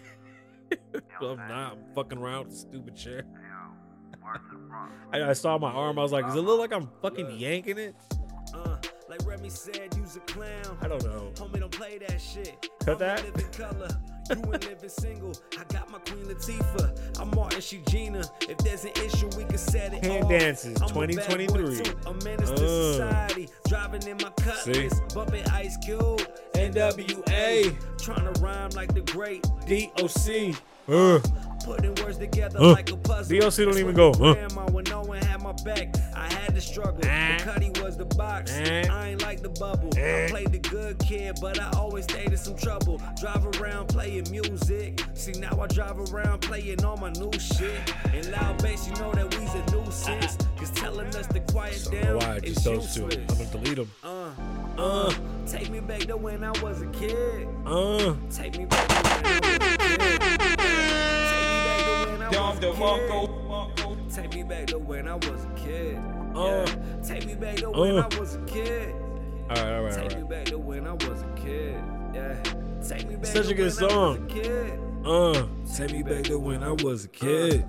[1.20, 1.72] I'm not.
[1.72, 3.24] I'm fucking around with stupid chair.
[5.12, 5.98] I saw my arm.
[5.98, 7.94] I was like, does it look like I'm fucking yanking it?
[9.14, 10.78] Uh, like Remy said, use a clown.
[10.82, 11.30] I don't know.
[11.34, 12.68] Homie, don't play that shit.
[12.84, 13.20] Cut that?
[13.22, 14.34] A.
[14.34, 15.32] You ain't living single.
[15.58, 17.20] I got my Queen Latifah.
[17.20, 18.22] I'm Martin, she Gina.
[18.48, 20.30] If there's an issue, we can set it Hand off.
[20.30, 21.82] dances, I'm a 2023.
[21.82, 22.54] too, A menace Uh.
[22.56, 23.48] to society.
[23.68, 25.00] Driving in my cutlass.
[25.14, 26.22] Bumping Ice Cube.
[26.54, 27.74] NWA.
[27.98, 30.54] Trying to rhyme like the great DOC.
[30.88, 31.18] Uh,
[31.64, 32.72] Putting words together Uh.
[32.72, 33.38] like a puzzle.
[33.40, 34.34] DOC don't even go, uh.
[34.34, 36.98] Grandma, when no one had my back, I had to struggle.
[36.98, 37.38] Uh.
[37.38, 38.52] The cutty was the box.
[38.52, 38.84] Uh.
[38.90, 39.88] I ain't like the bubble.
[39.96, 40.00] Uh.
[40.00, 43.00] I played the good kid, but I always stayed in some trouble.
[43.20, 45.02] Drive around playing music.
[45.14, 47.80] See, now I drive around playing all my new shit.
[48.12, 50.36] And loud bass, you know that we's a nuisance.
[50.58, 53.04] Cause telling us to quiet know down why just those two.
[53.04, 53.90] I'm gonna delete them.
[54.02, 54.30] Uh,
[54.76, 55.14] Uh, uh,
[55.46, 57.48] take me back to when I was a kid.
[57.66, 58.14] uh.
[58.30, 59.60] Take me back
[62.32, 62.72] Dom was a.
[62.72, 64.14] DeMarco.
[64.14, 65.96] Take me back to when I was a kid.
[66.34, 66.64] Uh.
[66.66, 67.02] Yeah.
[67.02, 68.08] Take me back to when Uh.
[68.10, 68.94] I was a kid.
[68.94, 71.74] All right, all right, all Take me back to when I was a kid.
[72.14, 72.42] Yeah.
[72.86, 74.30] Take me back Such a good when I was song.
[74.30, 74.80] a kid.
[75.04, 77.64] Uh, take me back to when I was a kid.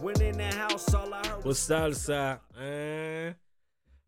[0.00, 2.38] When in house, all I heard What's side to side?
[2.58, 3.32] Uh,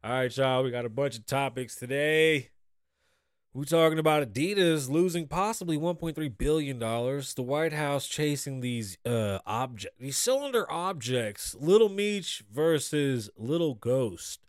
[0.06, 0.62] all right, y'all.
[0.62, 2.50] We got a bunch of topics today.
[3.54, 7.34] We're talking about Adidas losing possibly 1.3 billion dollars.
[7.34, 11.54] The White House chasing these uh object, these cylinder objects.
[11.60, 14.40] Little Meech versus Little Ghost.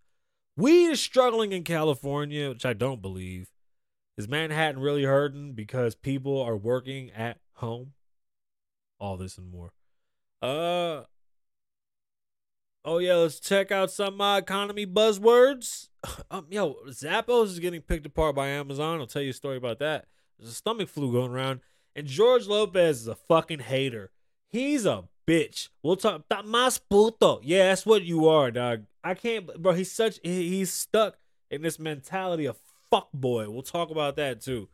[0.55, 3.49] Weed is struggling in California, which I don't believe.
[4.17, 7.91] Is Manhattan really hurting because people are working at home?
[8.99, 9.73] All this and more.
[10.41, 11.01] Uh
[12.85, 15.89] Oh yeah, let's check out some uh, economy buzzwords.
[16.29, 18.99] Um, yo, Zappos is getting picked apart by Amazon.
[18.99, 20.07] I'll tell you a story about that.
[20.37, 21.61] There's a stomach flu going around,
[21.95, 24.11] and George Lopez is a fucking hater.
[24.49, 25.69] He's a bitch.
[25.81, 26.27] We'll talk.
[26.27, 27.39] "Ta Mas puto.
[27.41, 28.83] Yeah, that's what you are, dog.
[29.01, 29.73] I can't, bro.
[29.73, 30.19] He's such.
[30.23, 31.17] He's stuck
[31.49, 32.57] in this mentality of
[32.89, 33.49] fuck boy.
[33.49, 34.67] We'll talk about that too.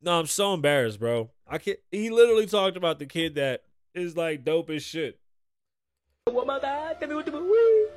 [0.00, 1.30] No, I'm so embarrassed, bro.
[1.46, 1.78] I can't.
[1.90, 5.18] He literally talked about the kid that is like dope as shit.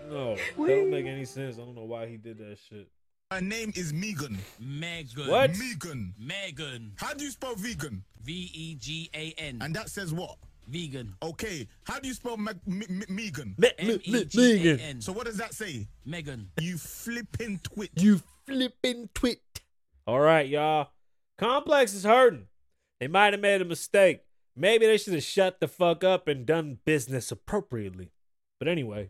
[0.10, 1.58] No, that don't make any sense.
[1.58, 2.88] I don't know why he did that shit.
[3.32, 4.38] My name is Megan.
[4.60, 5.28] Megan.
[5.28, 5.52] What?
[5.58, 6.14] Megan.
[6.20, 6.94] Megan.
[6.98, 8.04] How do you spell vegan?
[8.24, 9.60] V E G A N.
[9.62, 10.38] And that says what?
[10.68, 11.14] Vegan.
[11.22, 13.56] Okay, how do you spell Meg- M- M- Megan?
[13.58, 14.22] Me- me- me- Megan.
[14.34, 15.02] M-E-G-A-N.
[15.02, 15.88] So what does that say?
[16.06, 16.50] Megan.
[16.60, 17.92] You flipping twit.
[17.96, 19.62] You flipping twit.
[20.08, 20.90] All right, y'all.
[21.38, 22.48] Complex is hurting.
[23.00, 24.22] They might have made a mistake.
[24.56, 28.10] Maybe they should have shut the fuck up and done business appropriately.
[28.60, 29.10] But anyway,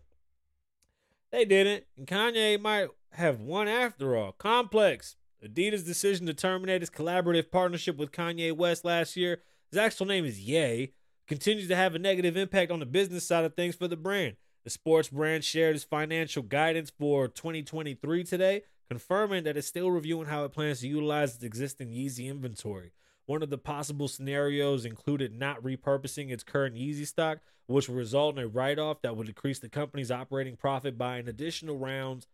[1.31, 1.85] they didn't.
[1.97, 4.31] And Kanye might have won after all.
[4.33, 5.15] Complex.
[5.45, 10.25] Adidas' decision to terminate its collaborative partnership with Kanye West last year, his actual name
[10.25, 10.93] is Ye,
[11.27, 14.37] continues to have a negative impact on the business side of things for the brand.
[14.63, 20.27] The sports brand shared its financial guidance for 2023 today, confirming that it's still reviewing
[20.27, 22.91] how it plans to utilize its existing Yeezy inventory.
[23.25, 28.37] One of the possible scenarios included not repurposing its current Yeezy stock, which would result
[28.37, 32.27] in a write off that would decrease the company's operating profit by an additional rounds.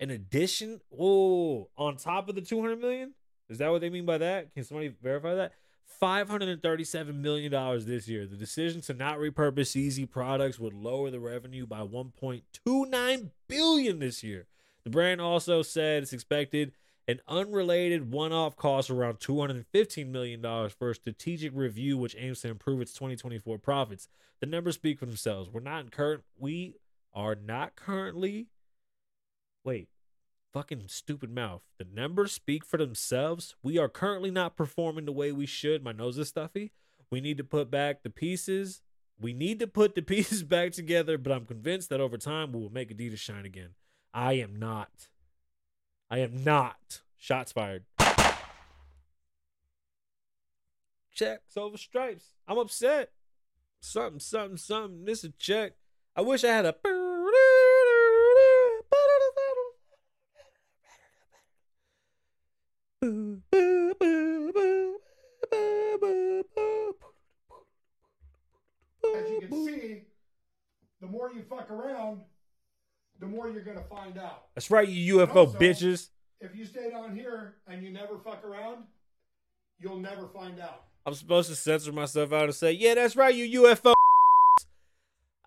[0.00, 3.14] An addition, oh, on top of the 200 million?
[3.48, 4.52] Is that what they mean by that?
[4.54, 5.52] Can somebody verify that?
[6.02, 7.52] $537 million
[7.86, 8.26] this year.
[8.26, 14.24] The decision to not repurpose Yeezy products would lower the revenue by 1.29 billion this
[14.24, 14.46] year.
[14.82, 16.72] The brand also said it's expected
[17.06, 22.80] an unrelated one-off cost around $215 million for a strategic review which aims to improve
[22.80, 24.08] its 2024 profits.
[24.40, 25.50] The numbers speak for themselves.
[25.50, 26.76] We're not current we
[27.12, 28.48] are not currently
[29.64, 29.88] wait
[30.54, 31.62] fucking stupid mouth.
[31.78, 33.56] The numbers speak for themselves.
[33.62, 35.82] We are currently not performing the way we should.
[35.82, 36.70] My nose is stuffy.
[37.10, 38.80] We need to put back the pieces.
[39.20, 42.60] We need to put the pieces back together, but I'm convinced that over time we
[42.60, 43.70] will make Adidas shine again.
[44.14, 45.08] I am not.
[46.14, 47.00] I am not.
[47.18, 47.82] Shots fired.
[51.12, 52.34] Checks over stripes.
[52.46, 53.10] I'm upset.
[53.80, 55.04] Something, something, something.
[55.06, 55.72] This a check.
[56.14, 56.76] I wish I had a.
[69.16, 70.02] As you can see,
[71.00, 72.20] the more you fuck around,
[73.20, 74.46] the more you're gonna find out.
[74.54, 76.10] That's right, you UFO Also- bitches.
[76.40, 78.84] If you stay down here and you never fuck around,
[79.78, 80.84] you'll never find out.
[81.06, 83.94] I'm supposed to censor myself out and say, yeah, that's right, you UFO.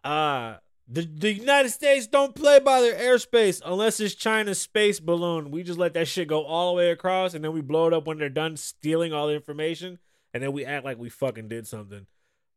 [0.03, 5.51] Uh, the, the United States don't play by their airspace unless it's China's space balloon.
[5.51, 7.93] We just let that shit go all the way across and then we blow it
[7.93, 9.99] up when they're done stealing all the information
[10.33, 12.07] and then we act like we fucking did something.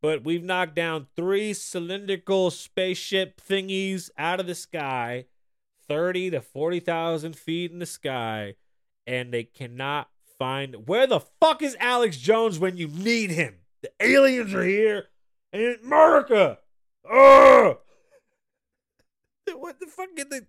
[0.03, 5.27] But we've knocked down three cylindrical spaceship thingies out of the sky,
[5.89, 8.55] 30 to 40,000 feet in the sky,
[9.07, 10.09] and they cannot
[10.39, 13.57] find where the fuck is Alex Jones when you need him?
[13.83, 15.09] The aliens are here
[15.53, 16.59] in America.
[17.11, 17.77] Ugh!
[19.53, 20.47] What the fuck get the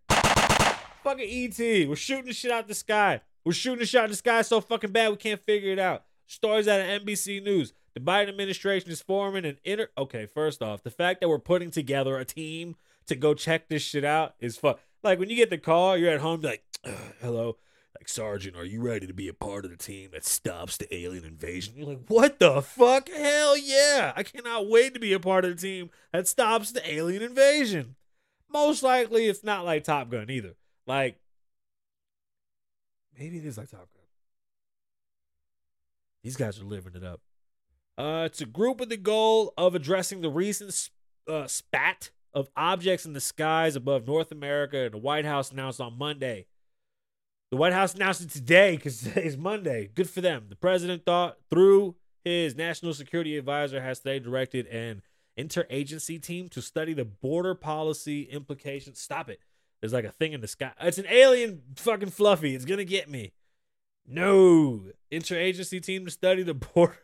[1.03, 1.89] fucking ET?
[1.89, 3.21] We're shooting the shit out the sky.
[3.43, 6.03] We're shooting the shit out the sky so fucking bad we can't figure it out.
[6.27, 7.73] Stories out of NBC News.
[7.93, 9.89] The Biden administration is forming an inner.
[9.97, 12.75] Okay, first off, the fact that we're putting together a team
[13.07, 14.79] to go check this shit out is fuck.
[15.03, 17.57] Like when you get the call, you're at home, like, "Uh, hello,
[17.99, 20.93] like Sergeant, are you ready to be a part of the team that stops the
[20.95, 21.73] alien invasion?
[21.75, 23.09] You're like, what the fuck?
[23.09, 24.13] Hell yeah!
[24.15, 27.95] I cannot wait to be a part of the team that stops the alien invasion.
[28.49, 30.55] Most likely, it's not like Top Gun either.
[30.87, 31.19] Like,
[33.17, 34.03] maybe it is like Top Gun.
[36.23, 37.21] These guys are living it up.
[38.01, 40.89] Uh, it's a group with the goal of addressing the recent
[41.29, 45.79] uh, spat of objects in the skies above North America, and the White House announced
[45.79, 46.47] on Monday.
[47.51, 49.91] The White House announced it today because today's Monday.
[49.93, 50.47] Good for them.
[50.49, 51.93] The president thought through
[52.25, 55.03] his national security advisor has today directed an
[55.37, 58.99] interagency team to study the border policy implications.
[58.99, 59.41] Stop it.
[59.79, 60.71] There's like a thing in the sky.
[60.81, 62.55] It's an alien fucking fluffy.
[62.55, 63.33] It's gonna get me.
[64.07, 64.85] No.
[65.11, 66.97] Interagency team to study the border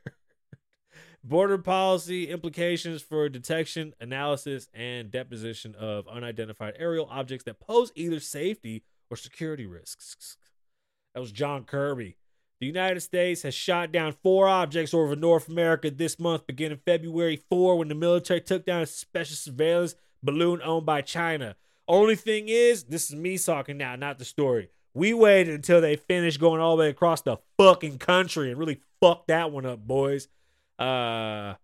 [1.27, 8.19] border policy implications for detection, analysis, and deposition of unidentified aerial objects that pose either
[8.19, 10.37] safety or security risks.
[11.13, 12.17] That was John Kirby.
[12.59, 17.43] The United States has shot down four objects over North America this month, beginning February
[17.49, 21.55] 4 when the military took down a special surveillance balloon owned by China.
[21.87, 24.69] Only thing is, this is me talking now, not the story.
[24.93, 28.81] We waited until they finished going all the way across the fucking country and really
[28.99, 30.27] fucked that one up, boys.
[30.79, 31.55] Uh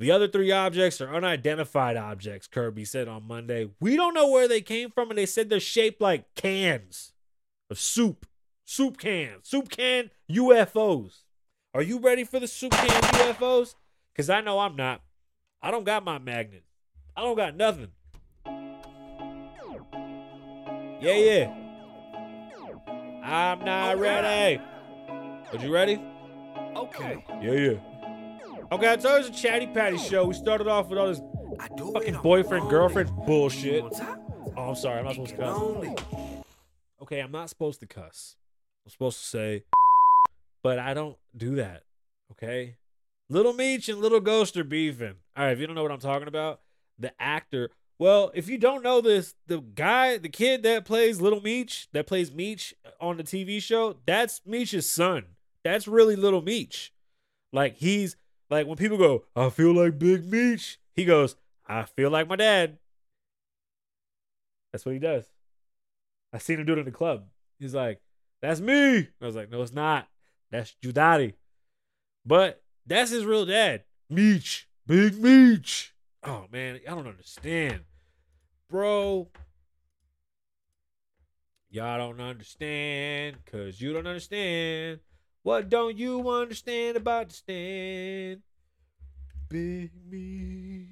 [0.00, 3.68] the other three objects are unidentified objects, Kirby said on Monday.
[3.80, 7.12] We don't know where they came from, and they said they're shaped like cans
[7.68, 8.24] of soup.
[8.64, 9.46] Soup cans.
[9.46, 11.24] Soup can UFOs.
[11.74, 13.74] Are you ready for the soup can UFOs?
[14.14, 15.02] Because I know I'm not.
[15.60, 16.64] I don't got my magnet.
[17.14, 17.88] I don't got nothing.
[21.02, 21.54] Yeah, yeah.
[23.22, 24.62] I'm not ready.
[25.52, 26.02] Are you ready?
[26.74, 27.22] Okay.
[27.42, 27.89] Yeah, yeah.
[28.72, 30.26] Okay, I told you it's a chatty patty show.
[30.26, 31.20] We started off with all this
[31.92, 33.82] fucking boyfriend girlfriend bullshit.
[34.56, 35.00] Oh, I'm sorry.
[35.00, 36.44] I'm not supposed to cuss.
[37.02, 38.36] Okay, I'm not supposed to cuss.
[38.84, 39.64] I'm supposed to say,
[40.62, 41.82] but I don't do that.
[42.30, 42.76] Okay.
[43.28, 45.16] Little Meech and Little Ghost are beefing.
[45.36, 46.60] All right, if you don't know what I'm talking about,
[46.96, 47.70] the actor.
[47.98, 52.06] Well, if you don't know this, the guy, the kid that plays Little Meech, that
[52.06, 55.24] plays Meech on the TV show, that's Meech's son.
[55.64, 56.92] That's really Little Meech.
[57.52, 58.16] Like he's
[58.50, 61.36] like when people go, I feel like Big Meech, he goes,
[61.66, 62.78] I feel like my dad.
[64.72, 65.24] That's what he does.
[66.32, 67.24] I seen him do it in the club.
[67.58, 68.00] He's like,
[68.42, 68.98] That's me.
[68.98, 70.08] I was like, No, it's not.
[70.50, 71.34] That's daddy.
[72.26, 73.84] But that's his real dad.
[74.08, 74.68] Meech.
[74.86, 75.94] Big Meech.
[76.24, 77.80] Oh man, I don't understand.
[78.68, 79.28] Bro.
[81.70, 83.36] Y'all don't understand.
[83.46, 85.00] Cause you don't understand.
[85.42, 88.42] What don't you understand about the stand?
[89.48, 90.86] Big Meech.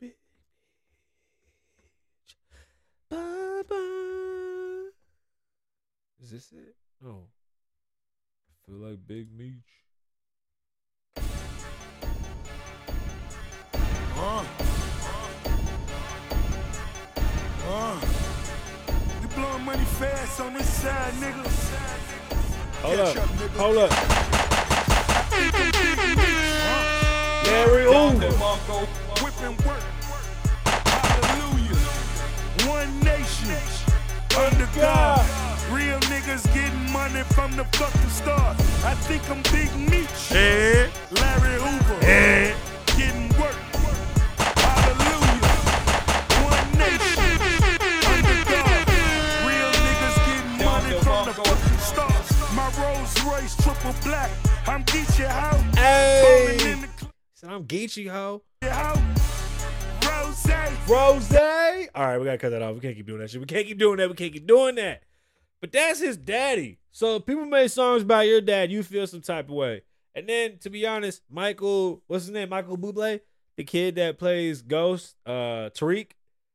[0.00, 0.14] Big.
[3.10, 4.88] Bye bye.
[6.22, 6.74] Is this it?
[7.04, 7.24] Oh.
[8.50, 9.78] I feel like Big Meech.
[19.64, 21.44] Money fast on this side, nigga.
[22.82, 23.14] Hold up.
[23.14, 23.56] Catch up, nigga.
[23.58, 23.90] Hold up.
[27.46, 27.86] Larry
[29.22, 29.82] Whipping work.
[30.64, 31.76] Hallelujah.
[32.68, 33.62] One nation.
[34.38, 35.26] Under God.
[35.70, 38.56] Real niggas getting money from the fucking start.
[38.84, 40.32] I think I'm Big Meech.
[40.32, 40.88] Eh?
[41.10, 41.98] Larry Hoover.
[42.02, 42.54] Eh?
[52.78, 54.30] Rolls Royce triple black.
[54.68, 55.76] I'm Geechee House.
[55.76, 56.56] Hey.
[56.56, 56.88] Ballin' in the.
[57.34, 58.42] Said I'm Geechee ho.
[60.06, 60.46] Rose.
[60.88, 61.34] Rose.
[61.94, 62.74] All right, we gotta cut that off.
[62.74, 63.40] We can't keep doing that shit.
[63.40, 64.08] We can't keep doing that.
[64.08, 65.02] We can't keep doing that.
[65.60, 66.78] But that's his daddy.
[66.92, 69.82] So people make songs about your dad, you feel some type of way.
[70.14, 72.48] And then to be honest, Michael, what's his name?
[72.48, 73.20] Michael Bublé,
[73.56, 76.10] the kid that plays Ghost, uh, Tariq.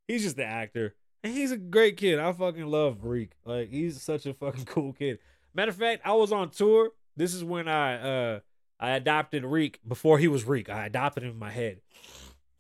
[0.08, 0.96] He's just the actor.
[1.24, 2.20] And he's a great kid.
[2.20, 3.32] I fucking love Reek.
[3.46, 5.20] Like he's such a fucking cool kid.
[5.54, 6.92] Matter of fact, I was on tour.
[7.16, 8.40] This is when I uh
[8.80, 10.70] I adopted Reek before he was Reek.
[10.70, 11.82] I adopted him in my head.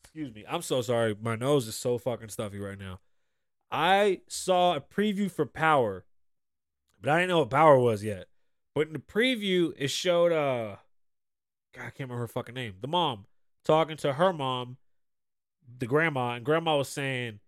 [0.03, 0.45] Excuse me.
[0.47, 1.15] I'm so sorry.
[1.19, 2.99] My nose is so fucking stuffy right now.
[3.71, 6.05] I saw a preview for Power,
[7.01, 8.27] but I didn't know what Power was yet.
[8.75, 10.77] But in the preview, it showed uh
[11.73, 12.75] God, I can't remember her fucking name.
[12.81, 13.25] The mom
[13.65, 14.77] talking to her mom,
[15.79, 17.39] the grandma, and grandma was saying,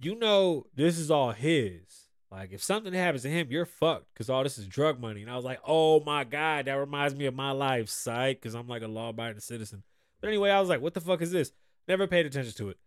[0.00, 1.99] You know, this is all his.
[2.30, 5.22] Like, if something happens to him, you're fucked because all this is drug money.
[5.22, 8.54] And I was like, Oh my God, that reminds me of my life, psych, because
[8.54, 9.82] I'm like a law abiding citizen.
[10.20, 11.52] But anyway, I was like, What the fuck is this?
[11.88, 12.78] Never paid attention to it.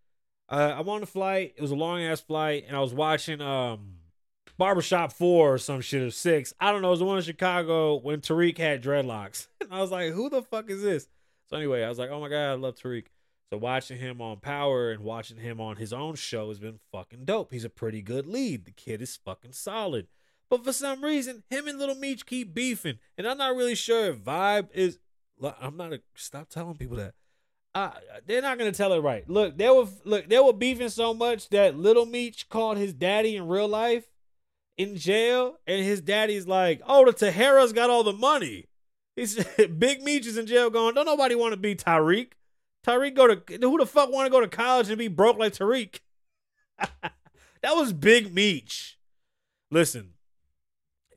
[0.50, 1.54] Uh, I'm on the flight.
[1.58, 3.96] It was a long ass flight, and I was watching um
[4.58, 6.54] Barbershop Four or some shit or six.
[6.60, 6.89] I don't know.
[6.89, 9.48] It was the one in Chicago when Tariq had dreadlocks.
[9.64, 11.08] And I was like, who the fuck is this?
[11.50, 13.06] So anyway, I was like, oh my god, I love Tariq.
[13.54, 17.26] So watching him on Power and watching him on his own show has been fucking
[17.26, 17.51] dope.
[17.51, 18.66] He's a pretty good lead.
[18.66, 20.08] The kid is fucking solid.
[20.49, 24.06] But for some reason, him and Little Meech keep beefing, and I'm not really sure
[24.08, 24.97] if Vibe is.
[25.62, 25.93] I'm not.
[25.93, 27.14] A, stop telling people that.
[27.76, 27.91] Uh,
[28.26, 29.30] they're not gonna tell it right.
[29.30, 33.36] Look, they were look they were beefing so much that Little Meech called his daddy
[33.36, 34.06] in real life
[34.80, 38.66] in jail, and his daddy's like, "Oh, the Tahara's got all the money."
[39.16, 39.36] He's
[39.78, 42.32] Big Meech is in jail, going, "Don't nobody want to be Tariq.
[42.86, 45.53] Tariq go to who the fuck want to go to college and be broke like
[45.53, 45.99] Tariq?"
[46.77, 48.97] that was Big Meech.
[49.71, 50.13] Listen,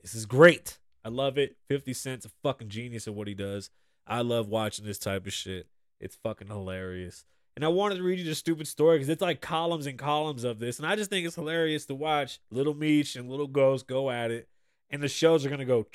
[0.01, 0.79] this is great.
[1.03, 1.57] I love it.
[1.67, 3.69] 50 Cent's a fucking genius at what he does.
[4.05, 5.67] I love watching this type of shit.
[5.99, 7.25] It's fucking hilarious.
[7.55, 10.43] And I wanted to read you the stupid story because it's like columns and columns
[10.43, 10.77] of this.
[10.77, 14.31] And I just think it's hilarious to watch Little Meech and Little Ghost go at
[14.31, 14.47] it.
[14.89, 15.87] And the shows are going to go.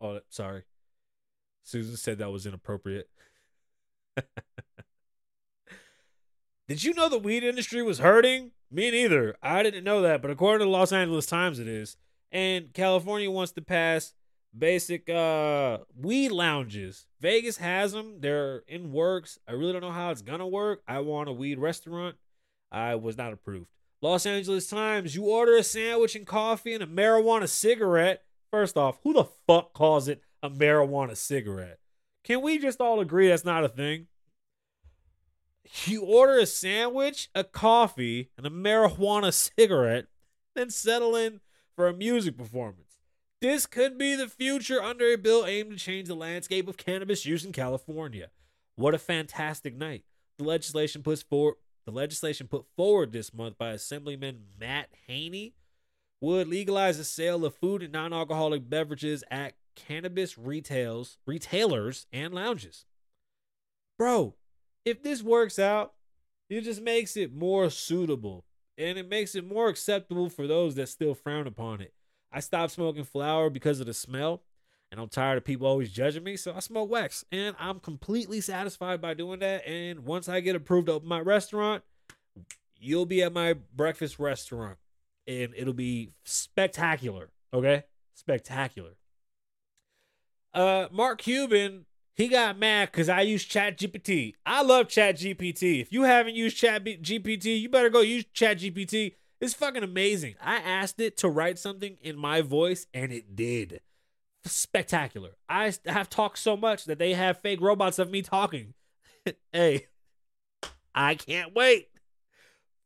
[0.00, 0.62] Oh, sorry.
[1.62, 3.08] Susan said that was inappropriate.
[6.68, 8.52] Did you know the weed industry was hurting?
[8.70, 9.34] Me neither.
[9.42, 11.96] I didn't know that, but according to the Los Angeles Times, it is.
[12.30, 14.14] And California wants to pass
[14.56, 17.06] basic uh weed lounges.
[17.20, 18.20] Vegas has them.
[18.20, 19.38] They're in works.
[19.48, 20.82] I really don't know how it's gonna work.
[20.86, 22.16] I want a weed restaurant.
[22.70, 23.66] I was not approved.
[24.00, 28.22] Los Angeles Times, you order a sandwich and coffee and a marijuana cigarette.
[28.50, 31.79] First off, who the fuck calls it a marijuana cigarette?
[32.24, 34.06] Can we just all agree that's not a thing?
[35.84, 40.06] You order a sandwich, a coffee, and a marijuana cigarette,
[40.54, 41.40] then settle in
[41.76, 42.98] for a music performance.
[43.40, 47.24] This could be the future under a bill aimed to change the landscape of cannabis
[47.24, 48.30] use in California.
[48.76, 50.04] What a fantastic night.
[50.38, 51.56] The legislation puts forward
[51.86, 55.54] the legislation put forward this month by Assemblyman Matt Haney
[56.20, 59.54] would legalize the sale of food and non-alcoholic beverages at
[59.86, 62.86] cannabis retails, retailers and lounges.
[63.98, 64.34] Bro,
[64.84, 65.94] if this works out,
[66.48, 68.44] it just makes it more suitable
[68.76, 71.92] and it makes it more acceptable for those that still frown upon it.
[72.32, 74.42] I stopped smoking flower because of the smell,
[74.90, 78.40] and I'm tired of people always judging me, so I smoke wax, and I'm completely
[78.40, 79.66] satisfied by doing that.
[79.66, 81.82] And once I get approved to open my restaurant,
[82.78, 84.78] you'll be at my breakfast restaurant,
[85.26, 87.30] and it'll be spectacular.
[87.52, 88.92] Okay, spectacular.
[90.52, 91.86] Uh, Mark Cuban,
[92.16, 94.34] he got mad because I use Chat GPT.
[94.44, 95.80] I love Chat GPT.
[95.80, 99.14] If you haven't used Chat GPT, you better go use Chat GPT.
[99.40, 100.34] It's fucking amazing.
[100.42, 103.80] I asked it to write something in my voice and it did.
[104.44, 105.30] Spectacular.
[105.48, 108.74] I have talked so much that they have fake robots of me talking.
[109.52, 109.86] hey,
[110.94, 111.88] I can't wait.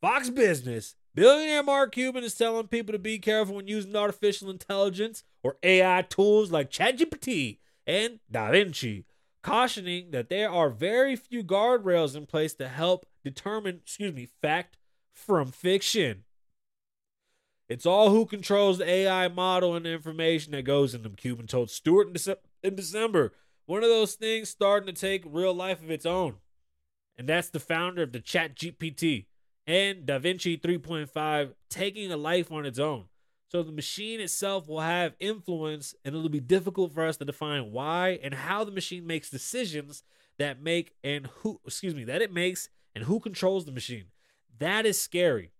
[0.01, 0.95] Fox Business.
[1.15, 6.03] Billionaire Mark Cuban is telling people to be careful when using artificial intelligence or AI
[6.03, 9.05] tools like ChatGPT and DaVinci,
[9.43, 14.79] cautioning that there are very few guardrails in place to help determine, excuse me, fact
[15.13, 16.25] from fiction.
[17.69, 21.47] It's all who controls the AI model and the information that goes in them, Cuban
[21.47, 23.33] told Stewart in, Dece- in December.
[23.67, 26.37] One of those things starting to take real life of its own.
[27.17, 29.27] And that's the founder of the ChatGPT
[29.67, 33.07] and DaVinci 3.5 taking a life on its own.
[33.49, 37.73] So the machine itself will have influence and it'll be difficult for us to define
[37.73, 40.03] why and how the machine makes decisions
[40.39, 44.07] that make and who excuse me that it makes and who controls the machine.
[44.59, 45.53] That is scary.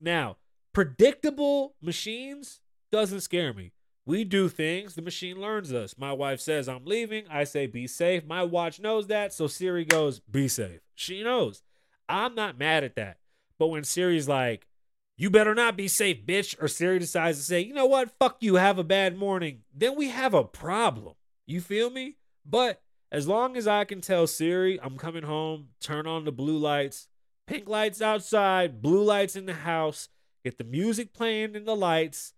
[0.00, 0.36] Now,
[0.72, 2.60] predictable machines
[2.90, 3.72] doesn't scare me.
[4.04, 5.98] We do things, the machine learns us.
[5.98, 8.24] My wife says I'm leaving, I say be safe.
[8.24, 10.80] My watch knows that, so Siri goes be safe.
[10.94, 11.62] She knows.
[12.08, 13.18] I'm not mad at that.
[13.58, 14.68] But when Siri's like,
[15.16, 18.36] you better not be safe, bitch, or Siri decides to say, you know what, fuck
[18.40, 21.14] you, have a bad morning, then we have a problem.
[21.46, 22.16] You feel me?
[22.44, 26.58] But as long as I can tell Siri I'm coming home, turn on the blue
[26.58, 27.08] lights,
[27.46, 30.08] pink lights outside, blue lights in the house,
[30.44, 32.34] get the music playing in the lights,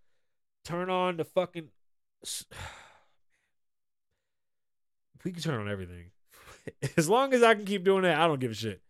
[0.64, 1.68] turn on the fucking.
[5.24, 6.12] We can turn on everything.
[6.97, 8.81] As long as I can keep doing that, I don't give a shit.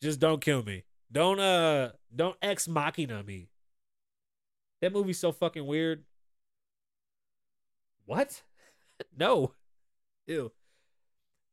[0.00, 0.84] Just don't kill me.
[1.14, 3.48] Don't uh don't ex machina me.
[4.82, 6.04] That movie's so fucking weird.
[8.04, 8.42] What?
[9.16, 9.52] no.
[10.26, 10.50] Ew.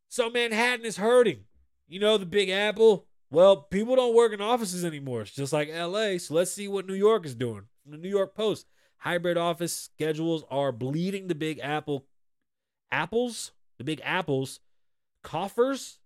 [0.09, 1.41] So Manhattan is hurting.
[1.87, 3.05] You know the Big Apple?
[3.29, 5.21] Well, people don't work in offices anymore.
[5.21, 6.17] It's just like LA.
[6.17, 7.65] So let's see what New York is doing.
[7.83, 8.65] From the New York Post.
[8.97, 12.07] Hybrid office schedules are bleeding the Big Apple
[12.91, 14.59] apples, the Big Apples
[15.23, 15.99] coffers.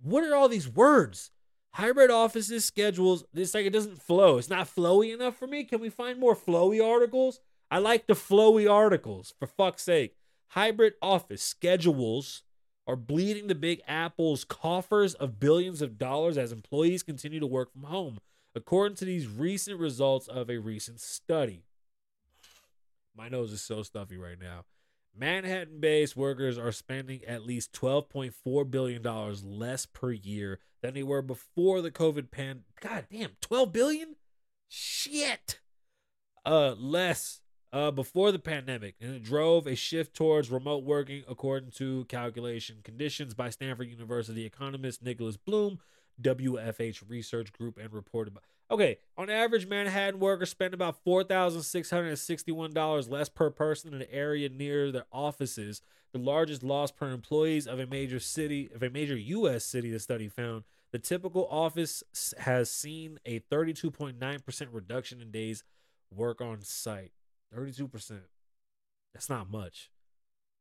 [0.00, 1.30] What are all these words?
[1.74, 3.24] Hybrid offices schedules.
[3.34, 4.38] It's like it doesn't flow.
[4.38, 5.64] It's not flowy enough for me.
[5.64, 7.40] Can we find more flowy articles?
[7.68, 9.34] I like the flowy articles.
[9.40, 10.14] For fuck's sake,
[10.50, 12.44] hybrid office schedules
[12.86, 17.72] are bleeding the Big Apple's coffers of billions of dollars as employees continue to work
[17.72, 18.18] from home,
[18.54, 21.64] according to these recent results of a recent study.
[23.16, 24.64] My nose is so stuffy right now.
[25.16, 29.02] Manhattan based workers are spending at least $12.4 billion
[29.58, 32.80] less per year than they were before the COVID pandemic.
[32.80, 34.16] God damn, 12 billion?
[34.68, 35.60] Shit.
[36.44, 37.40] Uh, less
[37.72, 42.76] uh, before the pandemic, and it drove a shift towards remote working, according to calculation
[42.84, 45.80] conditions by Stanford University economist Nicholas Bloom,
[46.22, 48.40] WFH Research Group, and reported by.
[48.70, 54.90] Okay, on average, Manhattan workers spend about $4,661 less per person in an area near
[54.90, 59.64] their offices, the largest loss per employees of a major city, of a major U.S.
[59.64, 60.64] city, the study found.
[60.92, 62.02] The typical office
[62.38, 65.62] has seen a 32.9% reduction in days
[66.10, 67.12] work on site.
[67.54, 68.20] 32%.
[69.12, 69.90] That's not much.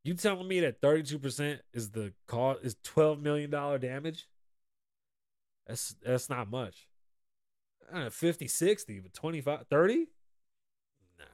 [0.04, 4.28] You telling me that 32% is the cost is 12 million dollar damage?
[5.66, 6.89] That's that's not much.
[7.91, 10.07] Know, 50, 60, but 25, 30?
[11.17, 11.25] Nah.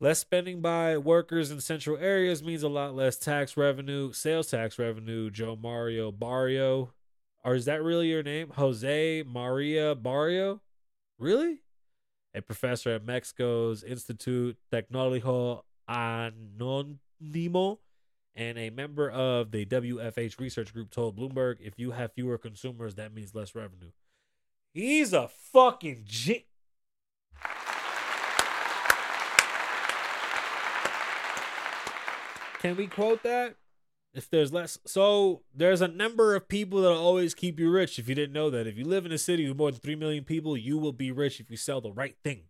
[0.00, 4.78] Less spending by workers in central areas means a lot less tax revenue, sales tax
[4.78, 5.30] revenue.
[5.30, 6.92] Joe Mario Barrio.
[7.44, 8.50] Or is that really your name?
[8.50, 10.60] Jose Maria Barrio?
[11.18, 11.60] Really?
[12.34, 17.78] A professor at Mexico's Institute Tecnológico Anónimo
[18.34, 22.94] and a member of the WFH research group told Bloomberg if you have fewer consumers,
[22.94, 23.90] that means less revenue.
[24.72, 26.46] He's a fucking G.
[32.60, 33.56] Can we quote that?
[34.14, 37.98] If there's less, so there's a number of people that'll always keep you rich.
[37.98, 39.96] If you didn't know that, if you live in a city with more than three
[39.96, 42.44] million people, you will be rich if you sell the right thing.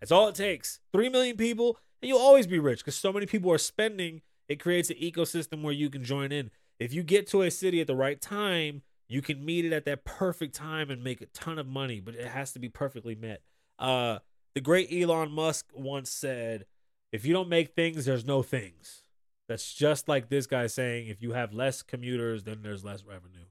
[0.00, 0.80] That's all it takes.
[0.92, 4.22] Three million people, and you'll always be rich because so many people are spending.
[4.48, 6.50] It creates an ecosystem where you can join in.
[6.78, 9.84] If you get to a city at the right time, you can meet it at
[9.84, 13.14] that perfect time and make a ton of money, but it has to be perfectly
[13.14, 13.42] met.
[13.78, 14.18] Uh,
[14.54, 16.66] the great Elon Musk once said,
[17.12, 19.02] "If you don't make things, there's no things."
[19.48, 23.46] That's just like this guy saying, "If you have less commuters, then there's less revenue."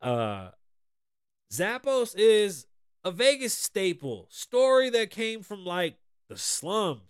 [0.00, 0.50] Uh,
[1.52, 2.66] Zappos is
[3.04, 5.98] a Vegas staple story that came from like
[6.28, 7.02] the slums.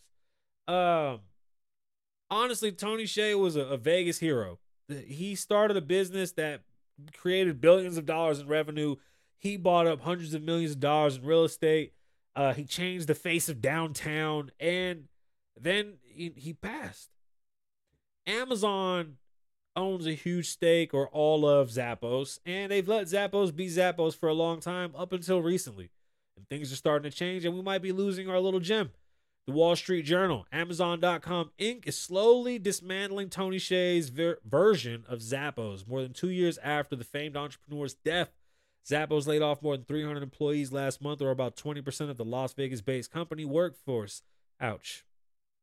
[0.66, 1.20] Um,
[2.30, 4.58] honestly, Tony Hsieh was a, a Vegas hero.
[4.88, 6.62] He started a business that
[7.16, 8.96] created billions of dollars in revenue.
[9.38, 11.92] He bought up hundreds of millions of dollars in real estate.
[12.34, 15.08] Uh, he changed the face of downtown, and
[15.60, 17.10] then he, he passed.
[18.26, 19.16] Amazon
[19.74, 24.28] owns a huge stake or all of Zappos, and they've let Zappos be Zappos for
[24.28, 25.90] a long time up until recently.
[26.36, 28.90] And things are starting to change, and we might be losing our little gem.
[29.48, 31.88] The Wall Street Journal, Amazon.com Inc.
[31.88, 35.88] is slowly dismantling Tony Hsieh's ver- version of Zappos.
[35.88, 38.30] More than two years after the famed entrepreneur's death,
[38.86, 42.52] Zappos laid off more than 300 employees last month, or about 20% of the Las
[42.52, 44.22] Vegas based company workforce.
[44.60, 45.06] Ouch.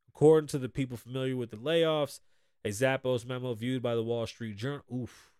[0.08, 2.18] According to the people familiar with the layoffs,
[2.64, 4.82] a Zappos memo viewed by the Wall Street Journal.
[4.92, 5.30] Oof.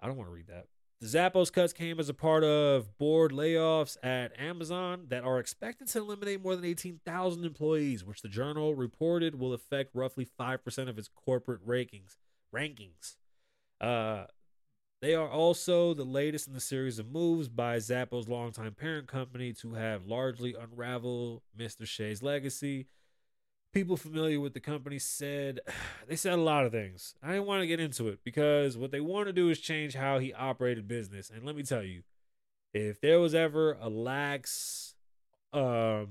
[0.00, 0.68] I don't want to read that.
[1.00, 5.86] The Zappos cuts came as a part of board layoffs at Amazon that are expected
[5.88, 10.98] to eliminate more than 18,000 employees, which the journal reported will affect roughly 5% of
[10.98, 12.16] its corporate rankings.
[12.52, 13.14] Rankings.
[13.80, 14.24] Uh,
[15.00, 19.52] they are also the latest in the series of moves by Zappos' longtime parent company
[19.52, 21.82] to have largely unraveled Mr.
[21.82, 22.88] Hsieh's legacy
[23.72, 25.60] people familiar with the company said
[26.08, 27.14] they said a lot of things.
[27.22, 29.94] I didn't want to get into it because what they want to do is change
[29.94, 31.30] how he operated business.
[31.30, 32.02] And let me tell you,
[32.72, 34.94] if there was ever a lax
[35.52, 36.08] um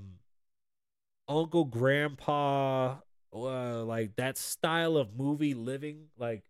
[1.28, 2.96] uncle grandpa
[3.34, 6.44] uh, like that style of movie living like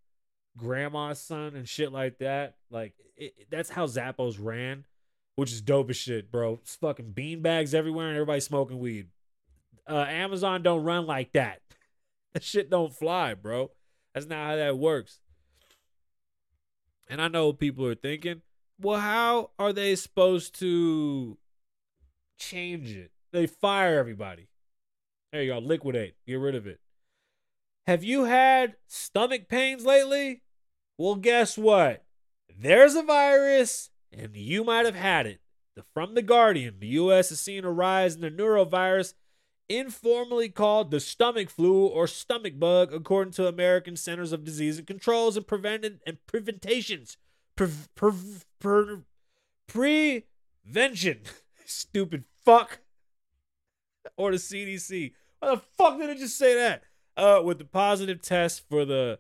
[0.56, 4.86] grandma's son and shit like that like it, that's how zappos ran
[5.36, 9.08] which is dope as shit bro it's fucking beanbags everywhere and everybody smoking weed
[9.90, 11.62] uh, Amazon don't run like that.
[12.34, 13.72] That shit don't fly, bro.
[14.14, 15.20] That's not how that works.
[17.10, 18.42] And I know people are thinking,
[18.80, 21.38] well, how are they supposed to
[22.38, 23.12] change it?
[23.32, 24.50] They fire everybody.
[25.32, 26.80] There you go, liquidate, get rid of it.
[27.88, 30.44] Have you had stomach pains lately?
[30.98, 32.04] Well, guess what?
[32.60, 35.40] There's a virus, and you might have had it.
[35.94, 37.30] From The Guardian, the U.S.
[37.30, 39.14] has seen a rise in the neurovirus
[39.70, 44.88] informally called the stomach flu or stomach bug, according to American Centers of Disease and
[44.88, 47.18] Controls and Prevention and Preventations.
[47.56, 48.12] Pre- pre-
[48.60, 49.04] pre-
[49.68, 51.20] prevention.
[51.66, 52.80] Stupid fuck.
[54.16, 55.14] Or the CDC.
[55.40, 56.84] Why the fuck did I just say that?
[57.16, 59.20] Uh, with the positive test for the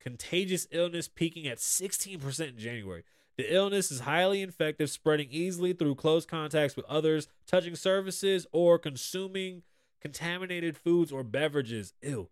[0.00, 3.02] contagious illness peaking at 16% in January.
[3.36, 8.78] The illness is highly infective, spreading easily through close contacts with others, touching surfaces, or
[8.78, 9.62] consuming
[10.00, 11.92] contaminated foods or beverages.
[12.02, 12.28] Ew.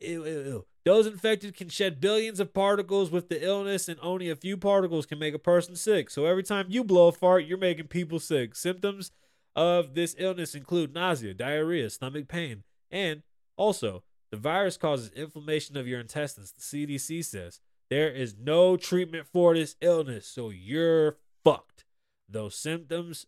[0.00, 0.66] Ew, ew, ew.
[0.84, 5.06] Those infected can shed billions of particles with the illness, and only a few particles
[5.06, 6.10] can make a person sick.
[6.10, 8.54] So every time you blow a fart, you're making people sick.
[8.54, 9.10] Symptoms
[9.56, 13.22] of this illness include nausea, diarrhea, stomach pain, and
[13.56, 17.60] also the virus causes inflammation of your intestines, the CDC says.
[17.90, 21.84] There is no treatment for this illness, so you're fucked.
[22.28, 23.26] Those symptoms,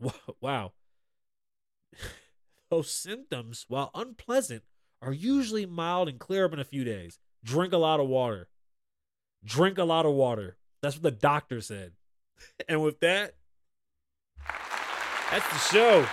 [0.40, 0.72] wow.
[2.70, 4.62] Those symptoms, while unpleasant,
[5.02, 7.18] are usually mild and clear up in a few days.
[7.44, 8.48] Drink a lot of water.
[9.44, 10.56] Drink a lot of water.
[10.82, 11.92] That's what the doctor said.
[12.70, 13.34] And with that,
[15.30, 16.06] that's the show.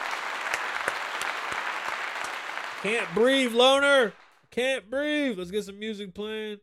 [2.82, 4.12] Can't breathe, loner.
[4.52, 5.38] Can't breathe.
[5.38, 6.58] Let's get some music playing.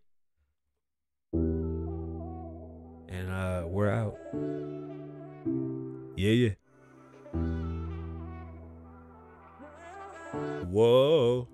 [3.69, 4.17] We're out.
[6.17, 6.51] Yeah, yeah.
[10.71, 11.49] Whoa.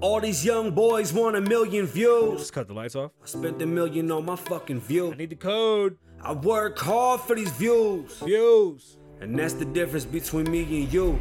[0.00, 2.40] All these young boys want a million views.
[2.40, 3.12] Just cut the lights off.
[3.22, 5.12] I spent a million on my fucking view.
[5.12, 5.96] I need the code.
[6.20, 8.18] I work hard for these views.
[8.18, 8.98] Views.
[9.20, 11.18] And that's the difference between me and you.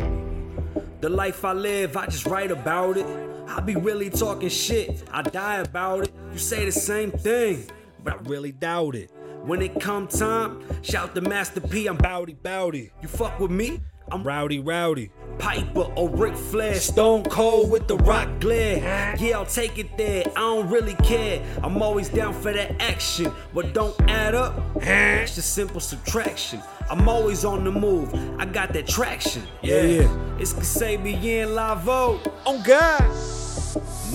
[1.01, 3.05] The life I live, I just write about it.
[3.47, 6.13] I be really talking shit, I die about it.
[6.31, 7.65] You say the same thing,
[8.03, 9.11] But I really doubt it.
[9.43, 12.91] when it come time, shout the Master P, I'm bowdy bowdy.
[13.01, 13.79] You fuck with me,
[14.11, 15.09] I'm Rowdy, rowdy.
[15.39, 19.15] Piper or Ric Flair, Stone Cold with the rock glare.
[19.17, 20.23] Yeah, I'll take it there.
[20.35, 21.41] I don't really care.
[21.63, 23.31] I'm always down for that action.
[23.53, 24.53] but don't add up?
[24.75, 26.61] It's just simple subtraction.
[26.89, 28.13] I'm always on the move.
[28.39, 29.43] I got that traction.
[29.61, 30.37] Yeah, yeah.
[30.37, 32.19] It's Kasabian Lavoe.
[32.45, 33.01] Oh God.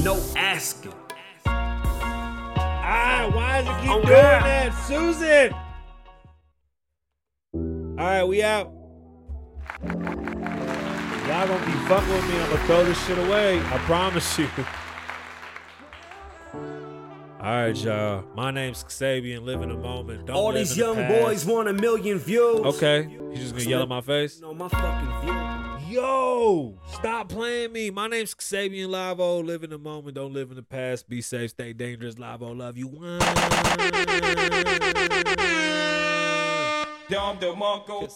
[0.04, 0.92] No asking.
[2.88, 4.44] Ah, why does it keep Oh, doing God.
[4.44, 5.52] that, Susan?
[7.98, 8.72] All right, we out.
[11.26, 12.40] Y'all gonna be fucking with me.
[12.40, 13.58] I'm gonna throw this shit away.
[13.58, 14.48] I promise you.
[16.54, 18.24] All right, y'all.
[18.36, 19.42] My name's Kasabian.
[19.44, 20.26] Live in the moment.
[20.26, 21.22] Don't All these in the young past.
[21.24, 22.60] boys want a million views.
[22.76, 24.40] Okay, you just gonna yell in my face?
[24.40, 25.32] No, my fucking view.
[25.88, 27.90] Yo, stop playing me.
[27.90, 29.44] My name's Xavier Lavoe.
[29.44, 30.16] Live in the moment.
[30.16, 31.08] Don't live in the past.
[31.08, 31.50] Be safe.
[31.50, 32.16] Stay dangerous.
[32.16, 32.88] Lavoe, love you.
[32.88, 33.20] One.
[37.08, 38.10] Dom DeMarco.